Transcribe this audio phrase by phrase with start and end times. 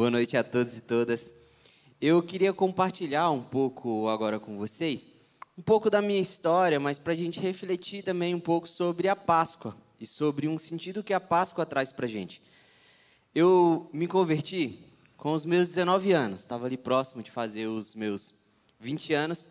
[0.00, 1.34] Boa noite a todos e todas.
[2.00, 5.10] Eu queria compartilhar um pouco agora com vocês,
[5.58, 9.14] um pouco da minha história, mas para a gente refletir também um pouco sobre a
[9.14, 12.40] Páscoa e sobre um sentido que a Páscoa traz para a gente.
[13.34, 14.78] Eu me converti
[15.18, 18.32] com os meus 19 anos, estava ali próximo de fazer os meus
[18.80, 19.46] 20 anos,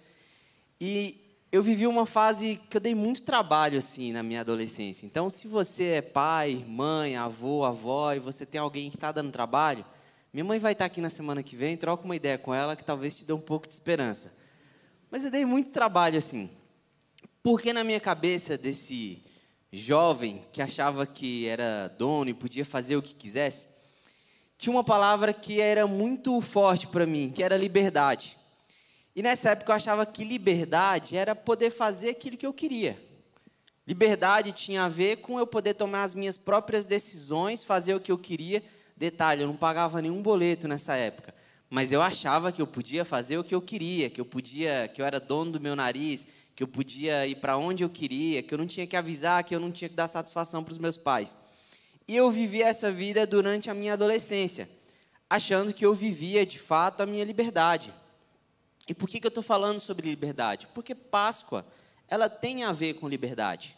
[0.81, 5.05] e eu vivi uma fase que eu dei muito trabalho assim na minha adolescência.
[5.05, 9.31] Então, se você é pai, mãe, avô, avó e você tem alguém que está dando
[9.31, 9.85] trabalho,
[10.31, 12.83] minha mãe vai estar aqui na semana que vem, troca uma ideia com ela que
[12.83, 14.31] talvez te dê um pouco de esperança.
[15.09, 16.49] Mas eu dei muito trabalho assim.
[17.41, 19.23] Porque na minha cabeça desse
[19.71, 23.67] jovem que achava que era dono e podia fazer o que quisesse,
[24.57, 28.37] tinha uma palavra que era muito forte para mim, que era liberdade.
[29.15, 33.01] E nessa época eu achava que liberdade era poder fazer aquilo que eu queria.
[33.87, 38.11] Liberdade tinha a ver com eu poder tomar as minhas próprias decisões, fazer o que
[38.11, 38.63] eu queria.
[38.99, 41.33] Detalhe, eu não pagava nenhum boleto nessa época,
[41.69, 45.01] mas eu achava que eu podia fazer o que eu queria, que eu podia, que
[45.01, 48.53] eu era dono do meu nariz, que eu podia ir para onde eu queria, que
[48.53, 50.97] eu não tinha que avisar, que eu não tinha que dar satisfação para os meus
[50.97, 51.37] pais.
[52.05, 54.69] E eu vivi essa vida durante a minha adolescência,
[55.29, 57.93] achando que eu vivia de fato a minha liberdade.
[58.85, 60.67] E por que, que eu estou falando sobre liberdade?
[60.75, 61.65] Porque Páscoa,
[62.05, 63.77] ela tem a ver com liberdade.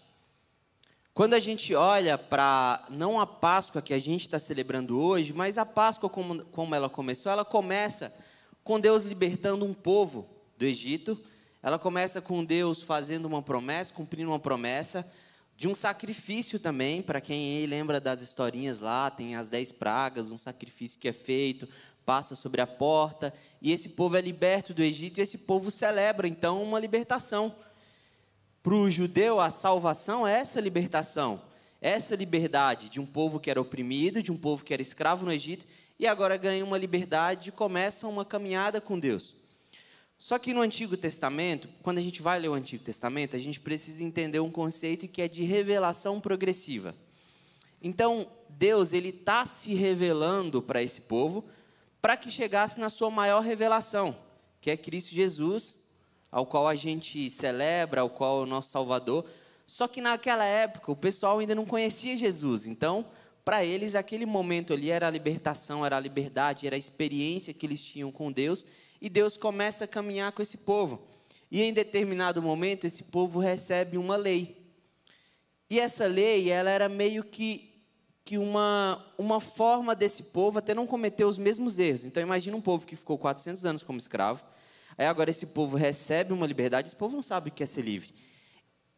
[1.14, 5.58] Quando a gente olha para, não a Páscoa que a gente está celebrando hoje, mas
[5.58, 8.14] a Páscoa como, como ela começou, ela começa
[8.64, 11.20] com Deus libertando um povo do Egito,
[11.62, 15.06] ela começa com Deus fazendo uma promessa, cumprindo uma promessa,
[15.58, 20.38] de um sacrifício também, para quem lembra das historinhas lá, tem as dez pragas, um
[20.38, 21.68] sacrifício que é feito,
[22.06, 26.26] passa sobre a porta, e esse povo é liberto do Egito, e esse povo celebra
[26.28, 27.54] então uma libertação.
[28.64, 31.42] Para o judeu, a salvação é essa libertação,
[31.82, 35.32] essa liberdade de um povo que era oprimido, de um povo que era escravo no
[35.32, 35.66] Egito,
[35.98, 39.36] e agora ganha uma liberdade e começa uma caminhada com Deus.
[40.16, 43.60] Só que no Antigo Testamento, quando a gente vai ler o Antigo Testamento, a gente
[43.60, 46.96] precisa entender um conceito que é de revelação progressiva.
[47.82, 51.44] Então, Deus ele está se revelando para esse povo,
[52.00, 54.16] para que chegasse na sua maior revelação,
[54.62, 55.81] que é Cristo Jesus,
[56.32, 59.26] ao qual a gente celebra, ao qual é o nosso Salvador.
[59.68, 63.06] Só que naquela época o pessoal ainda não conhecia Jesus, então
[63.44, 67.66] para eles aquele momento ali era a libertação, era a liberdade, era a experiência que
[67.66, 68.66] eles tinham com Deus,
[69.02, 71.02] e Deus começa a caminhar com esse povo.
[71.50, 74.58] E em determinado momento esse povo recebe uma lei.
[75.70, 77.72] E essa lei, ela era meio que
[78.24, 82.06] que uma, uma forma desse povo até não cometer os mesmos erros.
[82.06, 84.44] Então, imagina um povo que ficou 400 anos como escravo,
[85.02, 87.82] aí agora esse povo recebe uma liberdade, esse povo não sabe o que é ser
[87.82, 88.14] livre.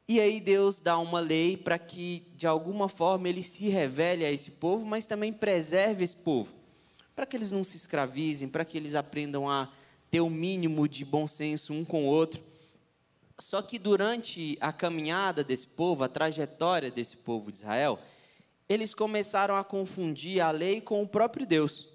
[0.06, 4.31] E aí Deus dá uma lei para que, de alguma forma, ele se revele a
[4.31, 6.53] esse povo, mas também preserve esse povo,
[7.16, 9.72] para que eles não se escravizem, para que eles aprendam a
[10.12, 12.44] ter o um mínimo de bom senso um com o outro.
[13.40, 17.97] Só que durante a caminhada desse povo, a trajetória desse povo de Israel,
[18.68, 21.93] eles começaram a confundir a lei com o próprio Deus.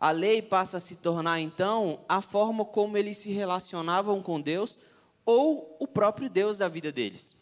[0.00, 4.78] A lei passa a se tornar, então, a forma como eles se relacionavam com Deus
[5.26, 7.34] ou o próprio Deus da vida deles.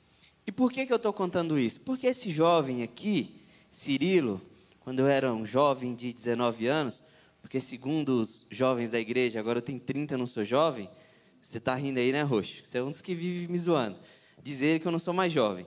[0.45, 1.81] E por que, que eu estou contando isso?
[1.83, 4.43] Porque esse jovem aqui, Cirilo,
[4.81, 7.05] quando eu era um jovem de 19 anos,
[7.41, 10.91] porque segundo os jovens da igreja, agora eu tenho 30 não sou jovem,
[11.41, 12.65] você está rindo aí, né, Roxo?
[12.65, 13.99] Você é um dos que vive me zoando.
[14.43, 15.65] Dizer que eu não sou mais jovem.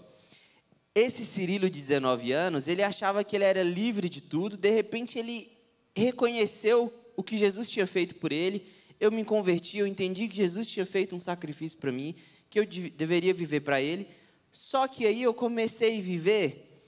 [0.94, 5.18] Esse Cirilo de 19 anos, ele achava que ele era livre de tudo, de repente
[5.18, 5.51] ele
[5.96, 8.66] reconheceu o que Jesus tinha feito por ele.
[9.00, 12.16] Eu me converti, eu entendi que Jesus tinha feito um sacrifício para mim,
[12.50, 14.08] que eu deveria viver para ele.
[14.52, 16.86] Só que aí eu comecei a viver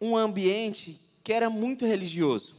[0.00, 2.56] um ambiente que era muito religioso.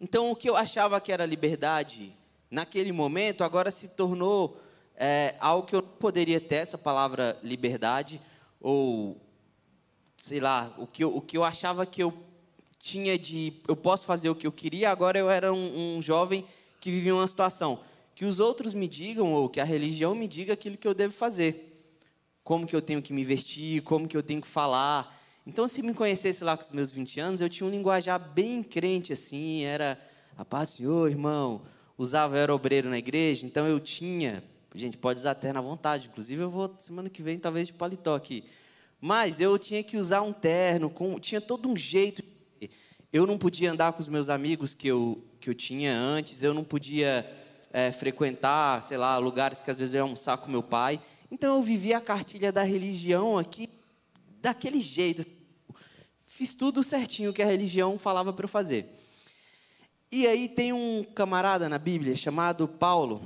[0.00, 2.16] Então o que eu achava que era liberdade
[2.50, 4.60] naquele momento, agora se tornou
[4.96, 8.20] é, algo que eu poderia ter essa palavra liberdade
[8.60, 9.20] ou
[10.16, 12.12] sei lá, o que eu, o que eu achava que eu
[12.80, 13.52] tinha de.
[13.68, 16.44] Eu posso fazer o que eu queria, agora eu era um, um jovem
[16.80, 17.80] que vivia uma situação.
[18.14, 21.12] Que os outros me digam, ou que a religião me diga aquilo que eu devo
[21.12, 21.66] fazer.
[22.42, 25.16] Como que eu tenho que me vestir, como que eu tenho que falar.
[25.46, 28.62] Então, se me conhecesse lá com os meus 20 anos, eu tinha um linguajar bem
[28.62, 29.98] crente, assim, era
[30.36, 31.62] a paz Senhor, irmão.
[31.96, 34.42] Usava, eu era obreiro na igreja, então eu tinha.
[34.74, 36.08] Gente, pode usar até na vontade.
[36.08, 38.44] Inclusive, eu vou, semana que vem, talvez de paletó aqui.
[39.00, 42.22] Mas eu tinha que usar um terno, com, tinha todo um jeito.
[43.12, 46.54] Eu não podia andar com os meus amigos que eu, que eu tinha antes, eu
[46.54, 47.28] não podia
[47.72, 51.00] é, frequentar, sei lá, lugares que às vezes eu ia almoçar com meu pai.
[51.28, 53.68] Então eu vivia a cartilha da religião aqui
[54.40, 55.26] daquele jeito.
[56.24, 58.86] Fiz tudo certinho que a religião falava para eu fazer.
[60.12, 63.22] E aí tem um camarada na Bíblia chamado Paulo,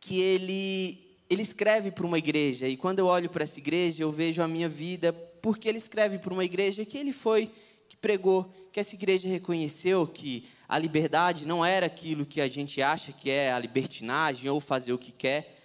[0.00, 4.10] que ele ele escreve para uma igreja, e quando eu olho para essa igreja, eu
[4.10, 7.50] vejo a minha vida, porque ele escreve para uma igreja que ele foi,
[7.86, 12.80] que pregou, que essa igreja reconheceu que a liberdade não era aquilo que a gente
[12.80, 15.64] acha que é a libertinagem ou fazer o que quer,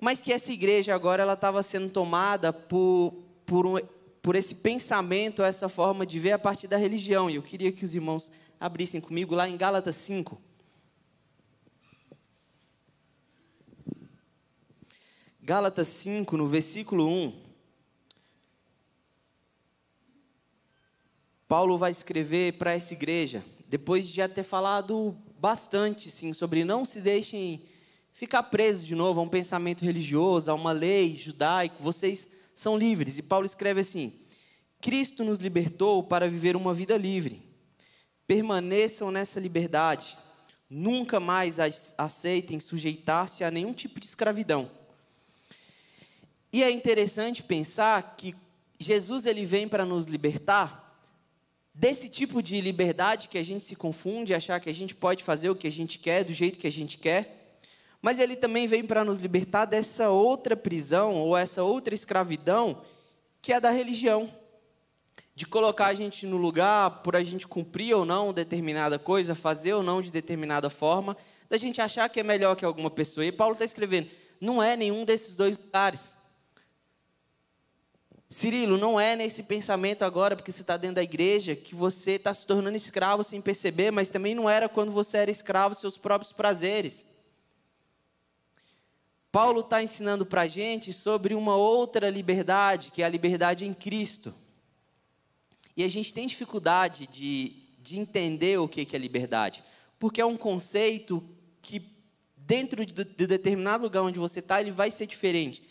[0.00, 3.76] mas que essa igreja agora ela estava sendo tomada por, por, um,
[4.22, 7.28] por esse pensamento, essa forma de ver a partir da religião.
[7.28, 10.40] E eu queria que os irmãos abrissem comigo lá em Gálatas 5.
[15.42, 17.47] Gálatas 5, no versículo 1.
[21.48, 26.84] Paulo vai escrever para essa igreja, depois de já ter falado bastante sim, sobre não
[26.84, 27.62] se deixem
[28.12, 33.16] ficar presos de novo a um pensamento religioso, a uma lei judaica, vocês são livres.
[33.16, 34.12] E Paulo escreve assim:
[34.78, 37.42] Cristo nos libertou para viver uma vida livre.
[38.26, 40.18] Permaneçam nessa liberdade.
[40.68, 41.58] Nunca mais
[41.96, 44.70] aceitem sujeitar-se a nenhum tipo de escravidão.
[46.52, 48.34] E é interessante pensar que
[48.78, 50.87] Jesus ele vem para nos libertar
[51.78, 55.48] desse tipo de liberdade que a gente se confunde, achar que a gente pode fazer
[55.48, 57.60] o que a gente quer, do jeito que a gente quer.
[58.02, 62.82] Mas ele também vem para nos libertar dessa outra prisão ou essa outra escravidão
[63.40, 64.28] que é da religião.
[65.36, 69.72] De colocar a gente no lugar por a gente cumprir ou não determinada coisa, fazer
[69.72, 71.16] ou não de determinada forma,
[71.48, 73.24] da gente achar que é melhor que alguma pessoa.
[73.24, 74.10] E Paulo está escrevendo:
[74.40, 76.16] não é nenhum desses dois lugares.
[78.30, 82.34] Cirilo, não é nesse pensamento agora, porque você está dentro da igreja, que você está
[82.34, 85.96] se tornando escravo sem perceber, mas também não era quando você era escravo dos seus
[85.96, 87.06] próprios prazeres.
[89.32, 93.72] Paulo está ensinando para a gente sobre uma outra liberdade, que é a liberdade em
[93.72, 94.34] Cristo.
[95.74, 99.64] E a gente tem dificuldade de, de entender o que é liberdade,
[99.98, 101.26] porque é um conceito
[101.62, 101.82] que,
[102.36, 105.62] dentro de, de determinado lugar onde você está, ele vai ser diferente.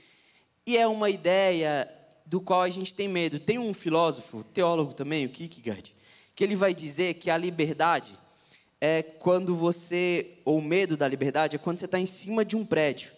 [0.66, 1.97] E é uma ideia
[2.28, 3.40] do qual a gente tem medo.
[3.40, 5.96] Tem um filósofo, teólogo também, o Kierkegaard,
[6.36, 8.18] que ele vai dizer que a liberdade
[8.80, 12.56] é quando você, ou o medo da liberdade, é quando você está em cima de
[12.56, 13.12] um prédio.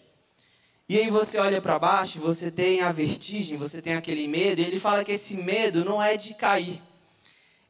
[0.88, 4.64] E aí você olha para baixo, você tem a vertigem, você tem aquele medo, e
[4.64, 6.80] ele fala que esse medo não é de cair.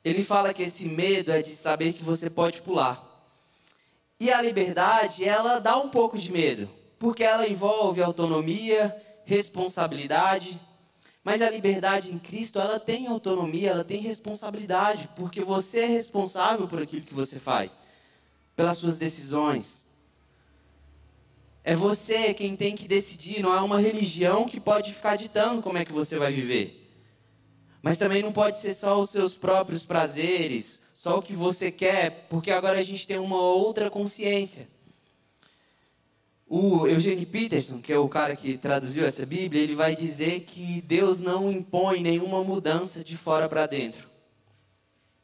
[0.05, 3.07] Ele fala que esse medo é de saber que você pode pular.
[4.19, 8.95] E a liberdade, ela dá um pouco de medo, porque ela envolve autonomia,
[9.25, 10.59] responsabilidade,
[11.22, 16.67] mas a liberdade em Cristo, ela tem autonomia, ela tem responsabilidade, porque você é responsável
[16.67, 17.78] por aquilo que você faz,
[18.56, 19.87] pelas suas decisões.
[21.62, 25.76] É você quem tem que decidir, não é uma religião que pode ficar ditando como
[25.76, 26.90] é que você vai viver.
[27.82, 32.26] Mas também não pode ser só os seus próprios prazeres, só o que você quer,
[32.31, 34.67] porque agora a gente tem uma outra consciência.
[36.52, 40.82] O Eugene Peterson, que é o cara que traduziu essa Bíblia, ele vai dizer que
[40.82, 44.08] Deus não impõe nenhuma mudança de fora para dentro,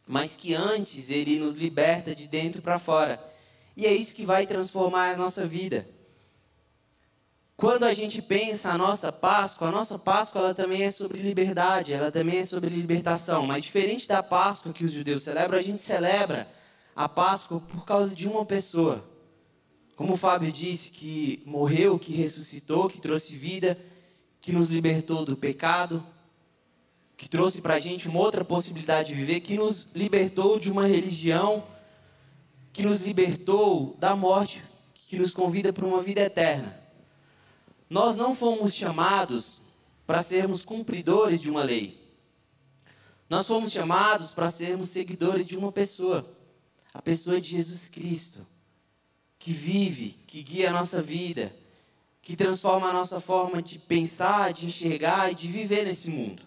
[0.07, 3.21] mas que antes ele nos liberta de dentro para fora.
[3.77, 5.85] E é isso que vai transformar a nossa vida.
[7.57, 11.93] Quando a gente pensa a nossa Páscoa, a nossa Páscoa ela também é sobre liberdade,
[11.93, 13.45] ela também é sobre libertação.
[13.49, 16.47] Mas diferente da Páscoa que os judeus celebram, a gente celebra
[16.95, 19.16] a Páscoa por causa de uma pessoa.
[19.97, 23.79] Como o Fábio disse, que morreu, que ressuscitou, que trouxe vida,
[24.43, 26.07] que nos libertou do pecado,
[27.17, 30.87] que trouxe para a gente uma outra possibilidade de viver, que nos libertou de uma
[30.87, 31.67] religião,
[32.75, 34.63] que nos libertou da morte,
[34.93, 36.79] que nos convida para uma vida eterna.
[37.89, 39.59] Nós não fomos chamados
[40.07, 41.99] para sermos cumpridores de uma lei.
[43.31, 46.31] Nós fomos chamados para sermos seguidores de uma pessoa,
[46.93, 48.47] a pessoa de Jesus Cristo
[49.39, 51.55] que vive, que guia a nossa vida,
[52.23, 56.43] que transforma a nossa forma de pensar, de enxergar e de viver nesse mundo.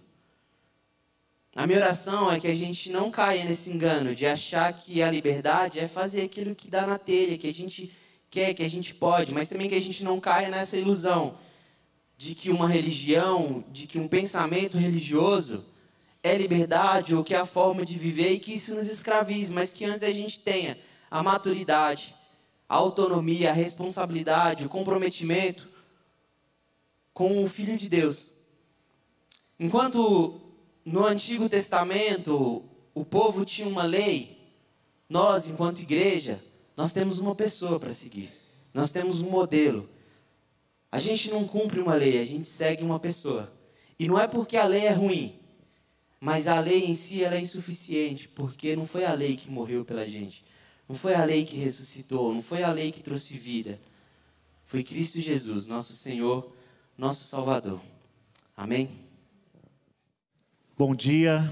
[1.55, 5.09] A minha oração é que a gente não caia nesse engano de achar que a
[5.09, 7.91] liberdade é fazer aquilo que dá na telha, que a gente
[8.29, 11.37] quer, que a gente pode, mas também que a gente não caia nessa ilusão
[12.17, 15.65] de que uma religião, de que um pensamento religioso
[16.21, 19.71] é liberdade ou que é a forma de viver e que isso nos escravize, mas
[19.71, 20.77] que antes a gente tenha
[21.09, 22.13] a maturidade,
[22.69, 25.67] a autonomia, a responsabilidade, o comprometimento
[27.11, 28.31] com o Filho de Deus.
[29.59, 30.39] Enquanto
[30.85, 34.37] no Antigo Testamento o povo tinha uma lei,
[35.09, 36.43] nós, enquanto igreja,
[36.77, 38.31] nós temos uma pessoa para seguir.
[38.73, 39.89] Nós temos um modelo.
[40.91, 43.51] A gente não cumpre uma lei, a gente segue uma pessoa.
[43.97, 45.39] E não é porque a lei é ruim,
[46.19, 49.83] mas a lei em si ela é insuficiente, porque não foi a lei que morreu
[49.83, 50.45] pela gente.
[50.89, 53.79] Não foi a lei que ressuscitou, não foi a lei que trouxe vida.
[54.65, 56.51] Foi Cristo Jesus, nosso Senhor,
[56.97, 57.79] nosso Salvador.
[58.57, 58.89] Amém?
[60.75, 61.47] Bom dia.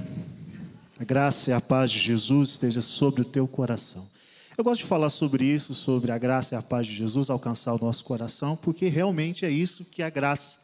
[0.99, 4.09] A graça e a paz de Jesus esteja sobre o teu coração.
[4.57, 7.75] Eu gosto de falar sobre isso, sobre a graça e a paz de Jesus alcançar
[7.75, 10.59] o nosso coração, porque realmente é isso que a graça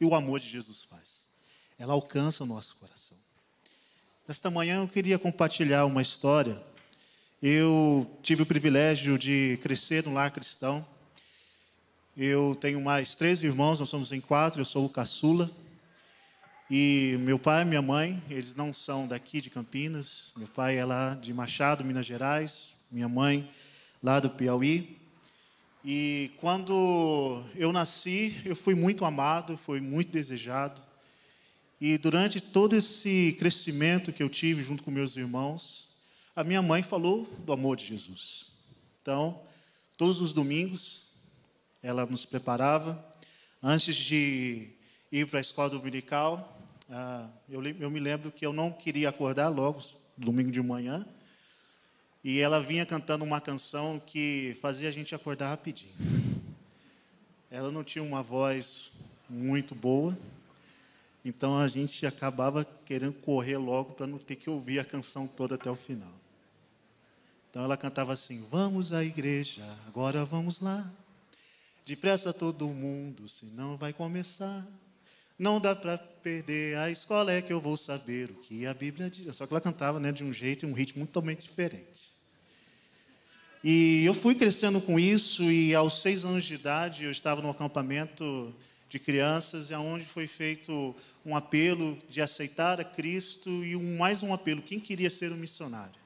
[0.00, 1.26] e o amor de Jesus faz.
[1.76, 3.18] Ela alcança o nosso coração.
[4.28, 6.62] Nesta manhã eu queria compartilhar uma história.
[7.44, 10.86] Eu tive o privilégio de crescer no lar cristão.
[12.16, 15.50] Eu tenho mais três irmãos, nós somos em quatro, eu sou o caçula.
[16.70, 20.32] E meu pai e minha mãe, eles não são daqui de Campinas.
[20.36, 22.74] Meu pai é lá de Machado, Minas Gerais.
[22.88, 23.50] Minha mãe
[24.00, 24.96] lá do Piauí.
[25.84, 30.80] E quando eu nasci, eu fui muito amado, fui muito desejado.
[31.80, 35.81] E durante todo esse crescimento que eu tive junto com meus irmãos,
[36.34, 38.46] a minha mãe falou do amor de Jesus.
[39.02, 39.40] Então,
[39.98, 41.04] todos os domingos,
[41.82, 43.04] ela nos preparava.
[43.62, 44.70] Antes de
[45.10, 46.58] ir para a escola dominical,
[46.90, 49.82] ah, eu, eu me lembro que eu não queria acordar logo,
[50.16, 51.06] domingo de manhã,
[52.24, 55.92] e ela vinha cantando uma canção que fazia a gente acordar rapidinho.
[57.50, 58.90] Ela não tinha uma voz
[59.28, 60.16] muito boa,
[61.24, 65.56] então a gente acabava querendo correr logo para não ter que ouvir a canção toda
[65.56, 66.21] até o final.
[67.52, 70.90] Então ela cantava assim: Vamos à igreja, agora vamos lá.
[71.84, 74.66] Depressa todo mundo, senão vai começar.
[75.38, 79.10] Não dá para perder, a escola é que eu vou saber o que a Bíblia
[79.10, 79.36] diz.
[79.36, 82.10] Só que ela cantava né, de um jeito e um ritmo totalmente diferente.
[83.62, 87.50] E eu fui crescendo com isso, e aos seis anos de idade eu estava no
[87.50, 88.54] acampamento
[88.88, 94.32] de crianças, onde foi feito um apelo de aceitar a Cristo e um, mais um
[94.32, 96.01] apelo, quem queria ser um missionário?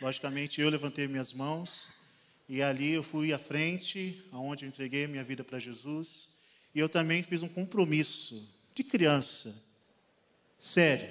[0.00, 1.88] Logicamente, eu levantei minhas mãos
[2.48, 6.28] e ali eu fui à frente, aonde eu entreguei minha vida para Jesus.
[6.74, 9.54] E eu também fiz um compromisso de criança,
[10.58, 11.08] sério,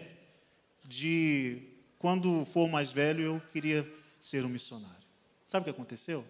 [0.84, 1.64] de
[1.98, 4.96] quando for mais velho eu queria ser um missionário.
[5.48, 6.24] Sabe o que aconteceu?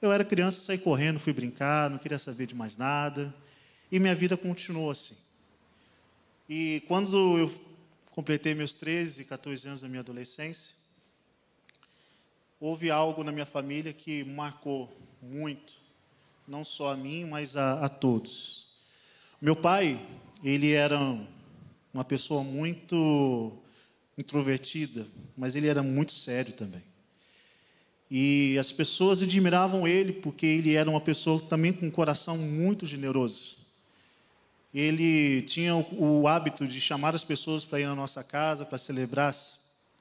[0.00, 3.32] Eu era criança, saí correndo, fui brincar, não queria saber de mais nada.
[3.90, 5.16] E minha vida continuou assim.
[6.48, 7.48] E quando eu
[8.12, 10.74] completei meus 13, 14 anos da minha adolescência,
[12.60, 15.74] houve algo na minha família que marcou muito,
[16.46, 18.68] não só a mim, mas a, a todos.
[19.40, 19.98] Meu pai,
[20.44, 20.98] ele era
[21.92, 23.52] uma pessoa muito
[24.16, 26.82] introvertida, mas ele era muito sério também.
[28.10, 32.84] E as pessoas admiravam ele porque ele era uma pessoa também com um coração muito
[32.84, 33.61] generoso.
[34.74, 39.34] Ele tinha o, hábito de chamar as pessoas para ir na nossa casa, para celebrar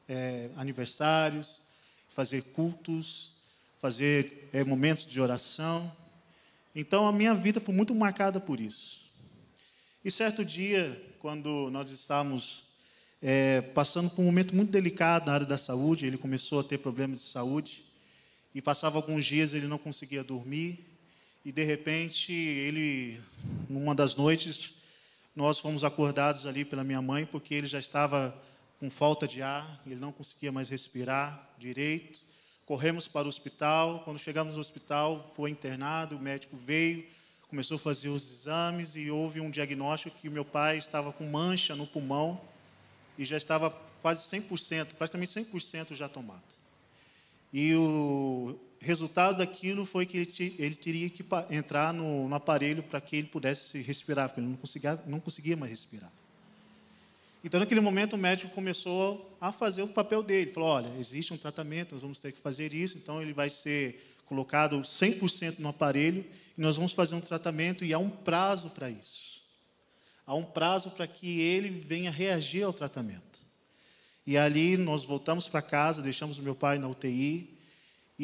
[0.07, 1.59] é, aniversários,
[2.07, 3.33] fazer cultos,
[3.79, 5.91] fazer é, momentos de oração.
[6.73, 9.01] Então a minha vida foi muito marcada por isso.
[10.05, 12.63] E certo dia, quando nós estávamos
[13.21, 16.77] é, passando por um momento muito delicado na área da saúde, ele começou a ter
[16.77, 17.83] problemas de saúde
[18.55, 20.90] e passava alguns dias ele não conseguia dormir
[21.43, 23.19] e de repente ele
[23.69, 24.73] numa das noites
[25.35, 28.35] nós fomos acordados ali pela minha mãe porque ele já estava
[28.79, 32.21] com falta de ar, ele não conseguia mais respirar direito.
[32.65, 37.05] Corremos para o hospital, quando chegamos no hospital, foi internado, o médico veio,
[37.47, 41.75] começou a fazer os exames e houve um diagnóstico que meu pai estava com mancha
[41.75, 42.41] no pulmão
[43.17, 43.69] e já estava
[44.01, 46.41] quase 100%, praticamente 100% já tomado.
[47.53, 52.99] E o resultado daquilo foi que ele, ele teria que entrar no, no aparelho para
[52.99, 56.11] que ele pudesse respirar, porque ele não conseguia, não conseguia mais respirar.
[57.43, 60.51] Então, naquele momento, o médico começou a fazer o papel dele.
[60.51, 64.15] Falou: olha, existe um tratamento, nós vamos ter que fazer isso, então ele vai ser
[64.25, 66.25] colocado 100% no aparelho
[66.57, 69.41] e nós vamos fazer um tratamento e há um prazo para isso.
[70.25, 73.41] Há um prazo para que ele venha reagir ao tratamento.
[74.25, 77.50] E ali nós voltamos para casa, deixamos o meu pai na UTI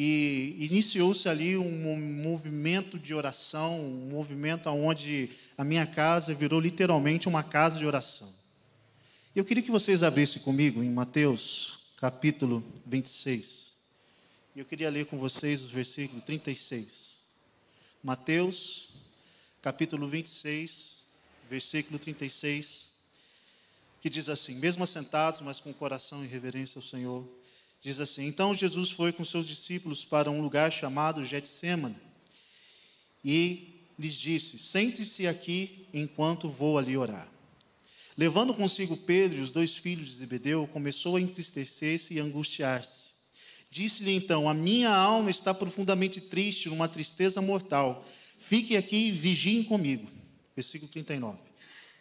[0.00, 7.26] e iniciou-se ali um movimento de oração, um movimento onde a minha casa virou literalmente
[7.26, 8.32] uma casa de oração.
[9.34, 13.72] Eu queria que vocês abrissem comigo em Mateus capítulo 26.
[14.54, 17.18] Eu queria ler com vocês os versículos 36.
[18.00, 18.90] Mateus
[19.60, 20.98] capítulo 26,
[21.50, 22.88] versículo 36
[24.00, 27.28] que diz assim: mesmo assentados, mas com o coração em reverência ao Senhor,
[27.80, 31.96] diz assim: Então Jesus foi com seus discípulos para um lugar chamado Getsemane
[33.24, 37.28] e lhes disse: Sente-se aqui enquanto vou ali orar.
[38.16, 43.08] Levando consigo Pedro e os dois filhos de Zebedeu, começou a entristecer-se e angustiar-se.
[43.70, 48.04] Disse-lhe então: A minha alma está profundamente triste, numa tristeza mortal.
[48.38, 50.08] Fique aqui e vigiem comigo.
[50.56, 51.38] Versículo 39.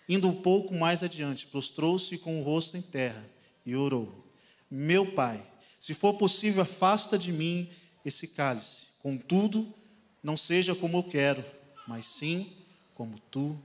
[0.09, 3.23] Indo um pouco mais adiante, prostrou-se com o rosto em terra
[3.65, 4.25] e orou:
[4.71, 5.45] Meu pai,
[5.87, 7.69] se for possível, afasta de mim
[8.03, 8.87] esse cálice.
[9.01, 9.73] Contudo,
[10.21, 11.45] não seja como eu quero,
[11.87, 12.51] mas sim
[12.93, 13.57] como tu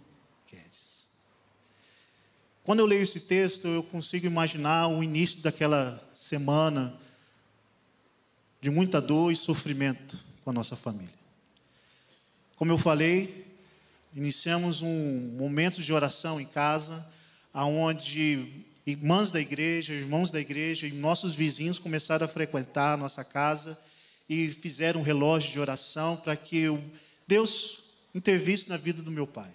[0.47, 1.05] queres.
[2.63, 6.97] Quando eu leio esse texto, eu consigo imaginar o início daquela semana
[8.61, 11.19] de muita dor e sofrimento com a nossa família.
[12.55, 13.53] Como eu falei,
[14.15, 17.05] iniciamos um momento de oração em casa,
[17.53, 23.25] aonde irmãs da igreja, irmãos da igreja e nossos vizinhos começaram a frequentar a nossa
[23.25, 23.79] casa
[24.29, 26.67] e fizeram um relógio de oração para que
[27.27, 27.85] Deus
[28.15, 29.53] intervisse na vida do meu pai.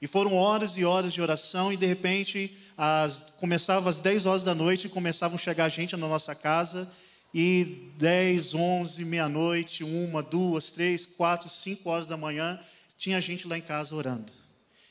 [0.00, 4.42] E foram horas e horas de oração e de repente as, começava às 10 horas
[4.42, 6.90] da noite e começavam a chegar gente na nossa casa
[7.32, 12.58] e 10, 11, meia-noite, uma, duas, três, quatro, cinco horas da manhã,
[12.96, 14.32] tinha gente lá em casa orando.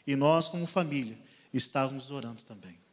[0.05, 1.17] E nós, como família,
[1.53, 2.84] estávamos orando também.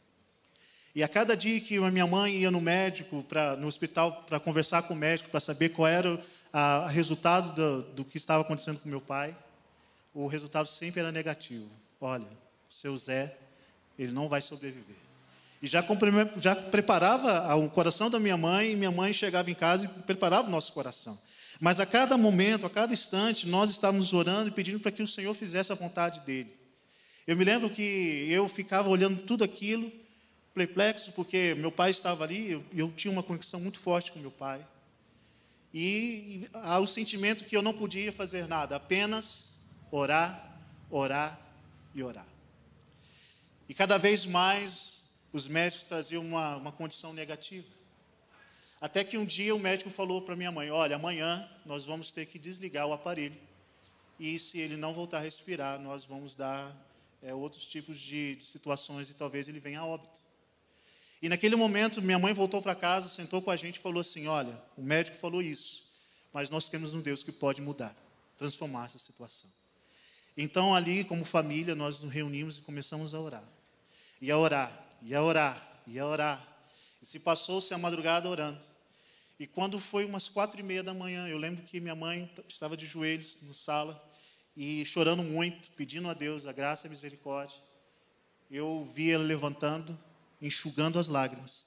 [0.94, 4.38] E a cada dia que a minha mãe ia no médico, pra, no hospital, para
[4.38, 6.20] conversar com o médico, para saber qual era
[6.52, 9.34] o resultado do, do que estava acontecendo com meu pai,
[10.14, 11.66] o resultado sempre era negativo.
[11.98, 12.26] Olha,
[12.68, 13.34] seu Zé,
[13.98, 14.96] ele não vai sobreviver.
[15.62, 15.82] E já,
[16.38, 20.48] já preparava o coração da minha mãe, e minha mãe chegava em casa e preparava
[20.48, 21.18] o nosso coração.
[21.60, 25.06] Mas a cada momento, a cada instante, nós estávamos orando e pedindo para que o
[25.06, 26.52] Senhor fizesse a vontade dele.
[27.26, 29.90] Eu me lembro que eu ficava olhando tudo aquilo,
[30.54, 34.30] perplexo, porque meu pai estava ali, eu, eu tinha uma conexão muito forte com meu
[34.30, 34.64] pai.
[35.72, 39.48] E há o sentimento que eu não podia fazer nada, apenas
[39.90, 40.58] orar,
[40.90, 41.40] orar
[41.94, 42.26] e orar.
[43.68, 47.66] E cada vez mais os médicos traziam uma, uma condição negativa.
[48.80, 52.26] Até que um dia o médico falou para minha mãe: Olha, amanhã nós vamos ter
[52.26, 53.36] que desligar o aparelho.
[54.18, 56.76] E se ele não voltar a respirar, nós vamos dar
[57.22, 60.20] é, outros tipos de, de situações e talvez ele venha a óbito.
[61.22, 64.26] E naquele momento, minha mãe voltou para casa, sentou com a gente e falou assim:
[64.26, 65.88] Olha, o médico falou isso,
[66.32, 67.96] mas nós temos um Deus que pode mudar,
[68.36, 69.48] transformar essa situação.
[70.36, 73.44] Então, ali, como família, nós nos reunimos e começamos a orar.
[74.20, 76.48] E a orar, ia orar, ia orar.
[77.00, 78.60] E se passou-se a madrugada orando.
[79.38, 82.76] E quando foi umas quatro e meia da manhã, eu lembro que minha mãe estava
[82.76, 84.02] de joelhos na sala
[84.56, 87.56] e chorando muito, pedindo a Deus a graça e a misericórdia.
[88.50, 89.98] Eu vi ela levantando,
[90.42, 91.64] enxugando as lágrimas.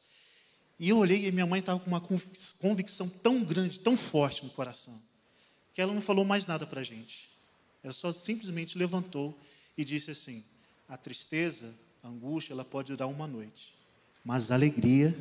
[0.78, 2.02] E eu olhei e minha mãe estava com uma
[2.60, 5.02] convicção tão grande, tão forte no coração,
[5.74, 7.30] que ela não falou mais nada para a gente.
[7.82, 9.38] Ela só simplesmente levantou
[9.78, 10.44] e disse assim:
[10.88, 11.74] a tristeza
[12.06, 13.74] a angústia, ela pode durar uma noite,
[14.24, 15.18] mas a alegria,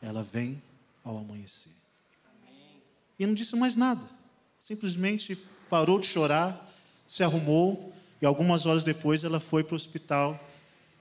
[0.00, 0.60] ela vem
[1.04, 1.72] ao amanhecer.
[2.24, 2.80] Amém.
[3.18, 4.02] E não disse mais nada.
[4.58, 5.36] Simplesmente
[5.68, 6.72] parou de chorar,
[7.06, 10.40] se arrumou e algumas horas depois ela foi para o hospital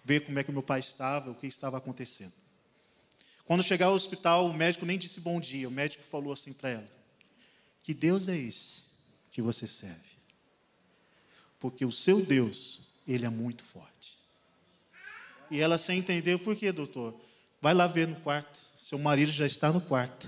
[0.04, 2.34] ver como é que meu pai estava, o que estava acontecendo.
[3.46, 6.70] Quando chegar ao hospital, o médico nem disse bom dia, o médico falou assim para
[6.70, 6.88] ela:
[7.82, 8.84] Que Deus é esse
[9.32, 10.14] que você serve?
[11.60, 14.18] Porque o seu Deus, ele é muito forte.
[15.50, 17.14] E ela sem entender, por que, doutor?
[17.62, 18.62] Vai lá ver no quarto.
[18.78, 20.28] Seu marido já está no quarto.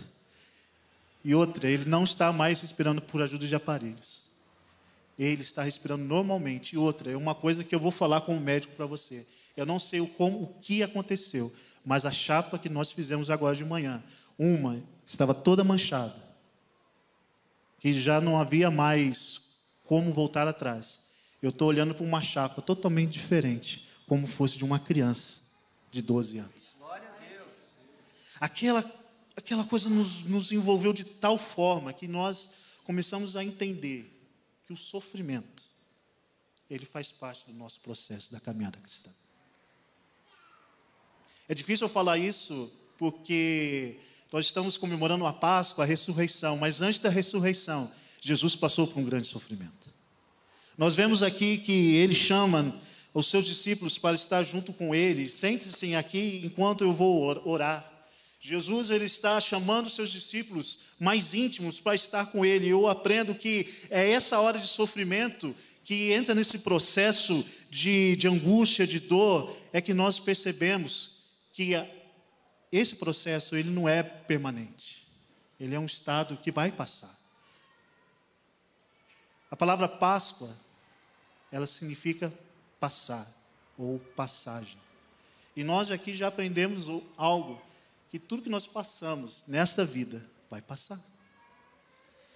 [1.23, 4.23] E outra, ele não está mais respirando por ajuda de aparelhos.
[5.17, 6.75] Ele está respirando normalmente.
[6.75, 9.25] E outra, é uma coisa que eu vou falar como médico para você.
[9.55, 11.53] Eu não sei o, como, o que aconteceu,
[11.85, 14.03] mas a chapa que nós fizemos agora de manhã,
[14.37, 16.21] uma estava toda manchada,
[17.79, 19.41] que já não havia mais
[19.85, 20.99] como voltar atrás.
[21.41, 25.41] Eu estou olhando para uma chapa totalmente diferente como fosse de uma criança
[25.91, 26.75] de 12 anos.
[28.39, 28.83] Aquela,
[29.35, 32.49] aquela coisa nos, nos envolveu de tal forma que nós
[32.83, 34.11] começamos a entender
[34.65, 35.63] que o sofrimento,
[36.69, 39.11] ele faz parte do nosso processo da caminhada cristã.
[41.47, 43.97] É difícil eu falar isso porque
[44.31, 49.05] nós estamos comemorando a Páscoa, a ressurreição, mas antes da ressurreição, Jesus passou por um
[49.05, 49.93] grande sofrimento.
[50.77, 52.81] Nós vemos aqui que ele chama
[53.13, 55.27] os seus discípulos para estar junto com ele.
[55.27, 57.91] Sente-se aqui enquanto eu vou orar.
[58.41, 62.67] Jesus ele está chamando seus discípulos mais íntimos para estar com ele.
[62.67, 68.85] Eu aprendo que é essa hora de sofrimento que entra nesse processo de, de angústia,
[68.85, 71.14] de dor, é que nós percebemos
[71.55, 71.71] que
[72.69, 75.07] esse processo ele não é permanente.
[75.57, 77.17] Ele é um estado que vai passar.
[79.49, 80.53] A palavra Páscoa,
[81.49, 82.31] ela significa
[82.77, 83.25] passar
[83.77, 84.77] ou passagem.
[85.55, 87.61] E nós aqui já aprendemos algo
[88.11, 90.99] que tudo que nós passamos nessa vida vai passar.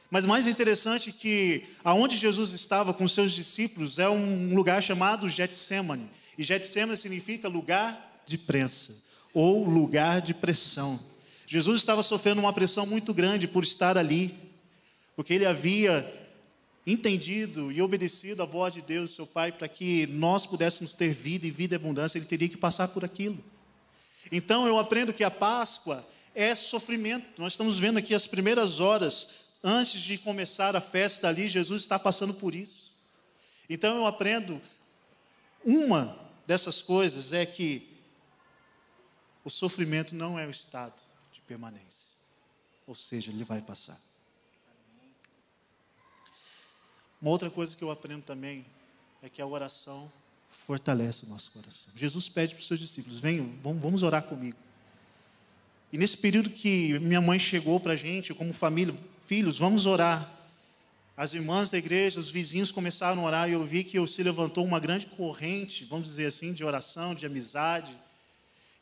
[0.09, 6.09] Mas mais interessante que aonde Jesus estava com seus discípulos é um lugar chamado Getsemane.
[6.37, 10.99] E Getsemane significa lugar de prensa ou lugar de pressão.
[11.45, 14.37] Jesus estava sofrendo uma pressão muito grande por estar ali,
[15.15, 16.13] porque ele havia
[16.85, 21.45] entendido e obedecido a voz de Deus, seu Pai, para que nós pudéssemos ter vida
[21.45, 23.43] e vida e abundância, ele teria que passar por aquilo.
[24.31, 27.41] Então eu aprendo que a Páscoa é sofrimento.
[27.41, 29.29] Nós estamos vendo aqui as primeiras horas
[29.63, 32.93] antes de começar a festa ali, Jesus está passando por isso.
[33.69, 34.61] Então eu aprendo
[35.63, 37.98] uma dessas coisas é que
[39.49, 40.93] o sofrimento não é o estado
[41.33, 42.13] de permanência.
[42.85, 43.99] Ou seja, ele vai passar.
[47.19, 48.63] Uma outra coisa que eu aprendo também
[49.23, 50.09] é que a oração
[50.51, 51.91] fortalece o nosso coração.
[51.95, 54.57] Jesus pede para os seus discípulos: venham, vamos orar comigo.
[55.91, 60.31] E nesse período que minha mãe chegou para a gente, como família, filhos, vamos orar.
[61.17, 64.63] As irmãs da igreja, os vizinhos começaram a orar e eu vi que se levantou
[64.63, 67.97] uma grande corrente, vamos dizer assim, de oração, de amizade.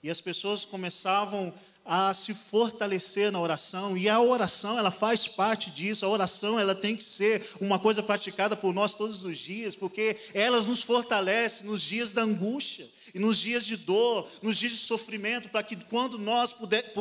[0.03, 5.71] E as pessoas começavam a se fortalecer na oração, e a oração, ela faz parte
[5.71, 6.05] disso.
[6.05, 10.17] A oração, ela tem que ser uma coisa praticada por nós todos os dias, porque
[10.33, 14.79] ela nos fortalece nos dias da angústia e nos dias de dor, nos dias de
[14.79, 16.93] sofrimento, para que quando nós puder,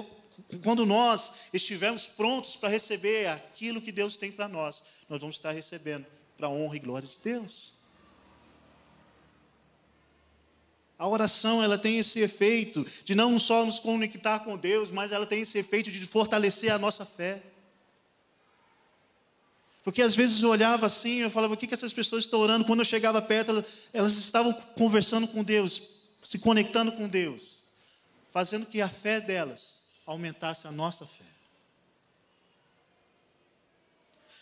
[0.63, 5.51] quando nós estivermos prontos para receber aquilo que Deus tem para nós, nós vamos estar
[5.51, 6.07] recebendo
[6.37, 7.76] para a honra e glória de Deus.
[10.99, 15.27] A oração, ela tem esse efeito de não só nos conectar com Deus, mas ela
[15.27, 17.43] tem esse efeito de fortalecer a nossa fé.
[19.85, 22.65] Porque às vezes eu olhava assim, eu falava, o que, que essas pessoas estão orando?
[22.65, 25.83] Quando eu chegava perto, elas, elas estavam conversando com Deus,
[26.23, 27.59] se conectando com Deus,
[28.33, 31.25] fazendo que a fé delas aumentasse a nossa fé.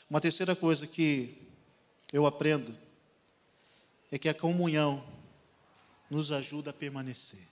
[0.09, 1.37] Uma terceira coisa que
[2.12, 2.77] eu aprendo
[4.12, 5.05] é que a comunhão
[6.11, 7.47] nos ajuda a permanecer.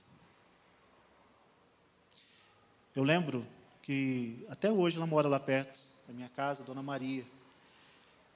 [2.95, 3.47] Eu lembro
[3.83, 7.25] que até hoje ela mora lá perto da minha casa, Dona Maria.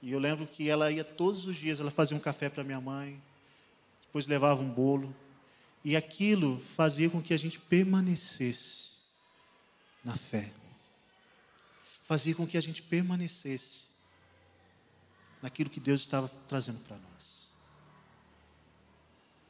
[0.01, 2.81] E eu lembro que ela ia todos os dias, ela fazia um café para minha
[2.81, 3.21] mãe,
[4.03, 5.15] depois levava um bolo,
[5.83, 8.93] e aquilo fazia com que a gente permanecesse
[10.03, 10.51] na fé.
[12.03, 13.85] Fazia com que a gente permanecesse
[15.41, 17.16] naquilo que Deus estava trazendo para nós.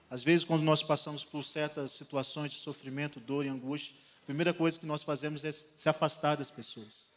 [0.09, 4.53] Às vezes, quando nós passamos por certas situações de sofrimento, dor e angústia, a primeira
[4.53, 7.07] coisa que nós fazemos é se afastar das pessoas.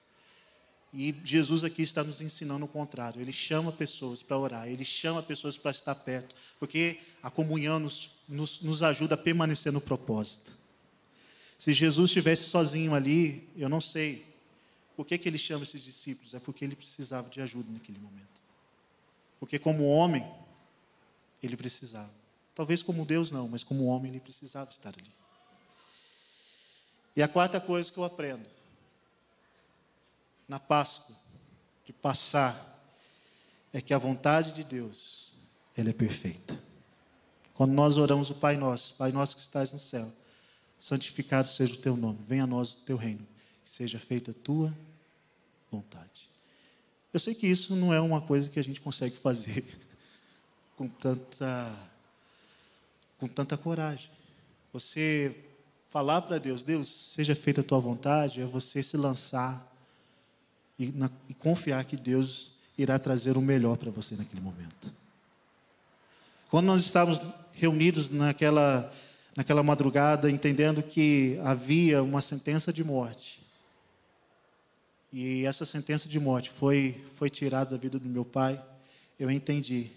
[0.93, 3.21] E Jesus aqui está nos ensinando o contrário.
[3.21, 8.11] Ele chama pessoas para orar, ele chama pessoas para estar perto, porque a comunhão nos,
[8.29, 10.53] nos, nos ajuda a permanecer no propósito.
[11.57, 14.27] Se Jesus estivesse sozinho ali, eu não sei
[14.97, 18.41] por que, que ele chama esses discípulos, é porque ele precisava de ajuda naquele momento.
[19.39, 20.29] Porque, como homem,
[21.43, 22.20] ele precisava.
[22.55, 25.13] Talvez como Deus não, mas como homem ele precisava estar ali.
[27.17, 28.47] E a quarta coisa que eu aprendo
[30.49, 31.15] na Páscoa,
[31.85, 32.67] de passar,
[33.73, 35.33] é que a vontade de Deus,
[35.77, 36.59] ela é perfeita.
[37.55, 40.11] Quando nós oramos o Pai Nosso, Pai Nosso que estás no céu,
[40.79, 43.27] santificado seja o teu nome, venha a nós o teu reino,
[43.65, 44.77] que seja feita a tua
[45.71, 46.29] vontade.
[47.13, 49.65] Eu sei que isso não é uma coisa que a gente consegue fazer
[50.77, 51.77] com tanta
[53.21, 54.11] com tanta coragem.
[54.73, 55.37] Você
[55.87, 59.71] falar para Deus, Deus, seja feita a tua vontade, é você se lançar
[60.79, 64.93] e, na, e confiar que Deus irá trazer o melhor para você naquele momento.
[66.49, 67.21] Quando nós estávamos
[67.53, 68.91] reunidos naquela,
[69.37, 73.43] naquela madrugada, entendendo que havia uma sentença de morte,
[75.13, 78.63] e essa sentença de morte foi, foi tirada da vida do meu pai,
[79.19, 79.91] eu entendi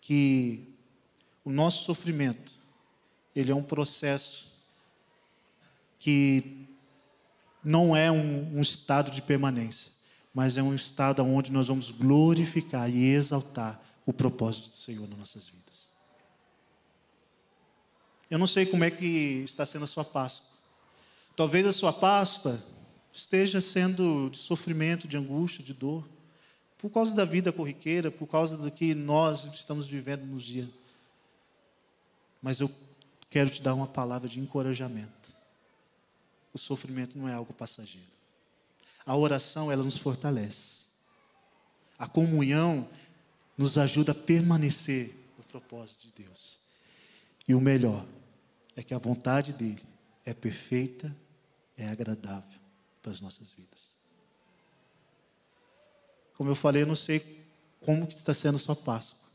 [0.00, 0.73] que
[1.44, 2.54] o nosso sofrimento,
[3.36, 4.48] ele é um processo
[5.98, 6.66] que
[7.62, 9.92] não é um, um estado de permanência,
[10.32, 15.18] mas é um estado onde nós vamos glorificar e exaltar o propósito do Senhor nas
[15.18, 15.88] nossas vidas.
[18.30, 20.48] Eu não sei como é que está sendo a sua Páscoa.
[21.36, 22.62] Talvez a sua Páscoa
[23.12, 26.08] esteja sendo de sofrimento, de angústia, de dor,
[26.78, 30.83] por causa da vida corriqueira, por causa do que nós estamos vivendo nos dias
[32.44, 32.70] mas eu
[33.30, 35.32] quero te dar uma palavra de encorajamento.
[36.52, 38.06] O sofrimento não é algo passageiro.
[39.06, 40.84] A oração, ela nos fortalece.
[41.98, 42.86] A comunhão
[43.56, 46.58] nos ajuda a permanecer no propósito de Deus.
[47.48, 48.04] E o melhor
[48.76, 49.82] é que a vontade dele
[50.22, 51.16] é perfeita,
[51.78, 52.60] é agradável
[53.00, 53.92] para as nossas vidas.
[56.36, 57.42] Como eu falei, eu não sei
[57.80, 59.30] como que está sendo a sua Páscoa.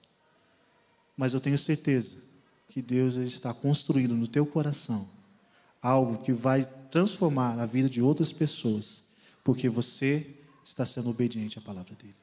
[1.17, 2.29] Mas eu tenho certeza
[2.70, 5.08] que Deus está construindo no teu coração
[5.82, 9.04] algo que vai transformar a vida de outras pessoas,
[9.44, 10.28] porque você
[10.64, 12.16] está sendo obediente à palavra dele.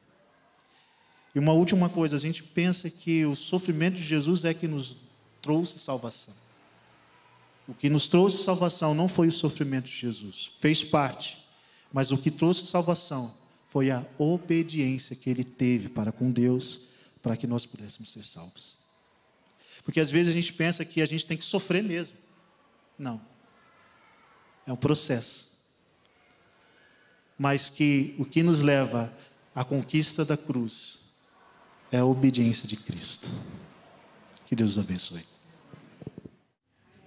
[1.35, 4.97] E uma última coisa, a gente pensa que o sofrimento de Jesus é que nos
[5.41, 6.33] trouxe salvação.
[7.67, 11.45] O que nos trouxe salvação não foi o sofrimento de Jesus, fez parte,
[11.91, 13.33] mas o que trouxe salvação
[13.65, 16.81] foi a obediência que ele teve para com Deus,
[17.21, 18.86] para que nós pudéssemos ser salvos.
[19.87, 22.17] Porque às vezes a gente pensa que a gente tem que sofrer mesmo.
[22.99, 23.21] Não.
[24.65, 25.49] É um processo.
[27.39, 29.13] Mas que o que nos leva
[29.55, 30.99] à conquista da cruz
[31.89, 33.29] é a obediência de Cristo.
[34.45, 35.25] Que Deus abençoe.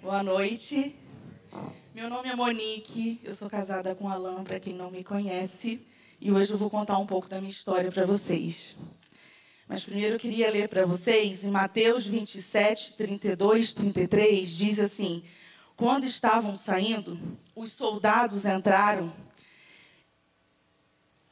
[0.00, 0.96] Boa noite.
[1.94, 5.86] Meu nome é Monique, eu sou casada com Alan, para quem não me conhece,
[6.18, 8.74] e hoje eu vou contar um pouco da minha história para vocês.
[9.70, 15.22] Mas primeiro eu queria ler para vocês, em Mateus 27, 32, 33, diz assim:
[15.76, 17.16] Quando estavam saindo,
[17.54, 19.12] os soldados entraram.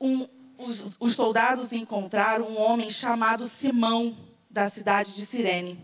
[0.01, 4.17] Um, os, os soldados encontraram um homem chamado Simão,
[4.49, 5.77] da cidade de Cirene,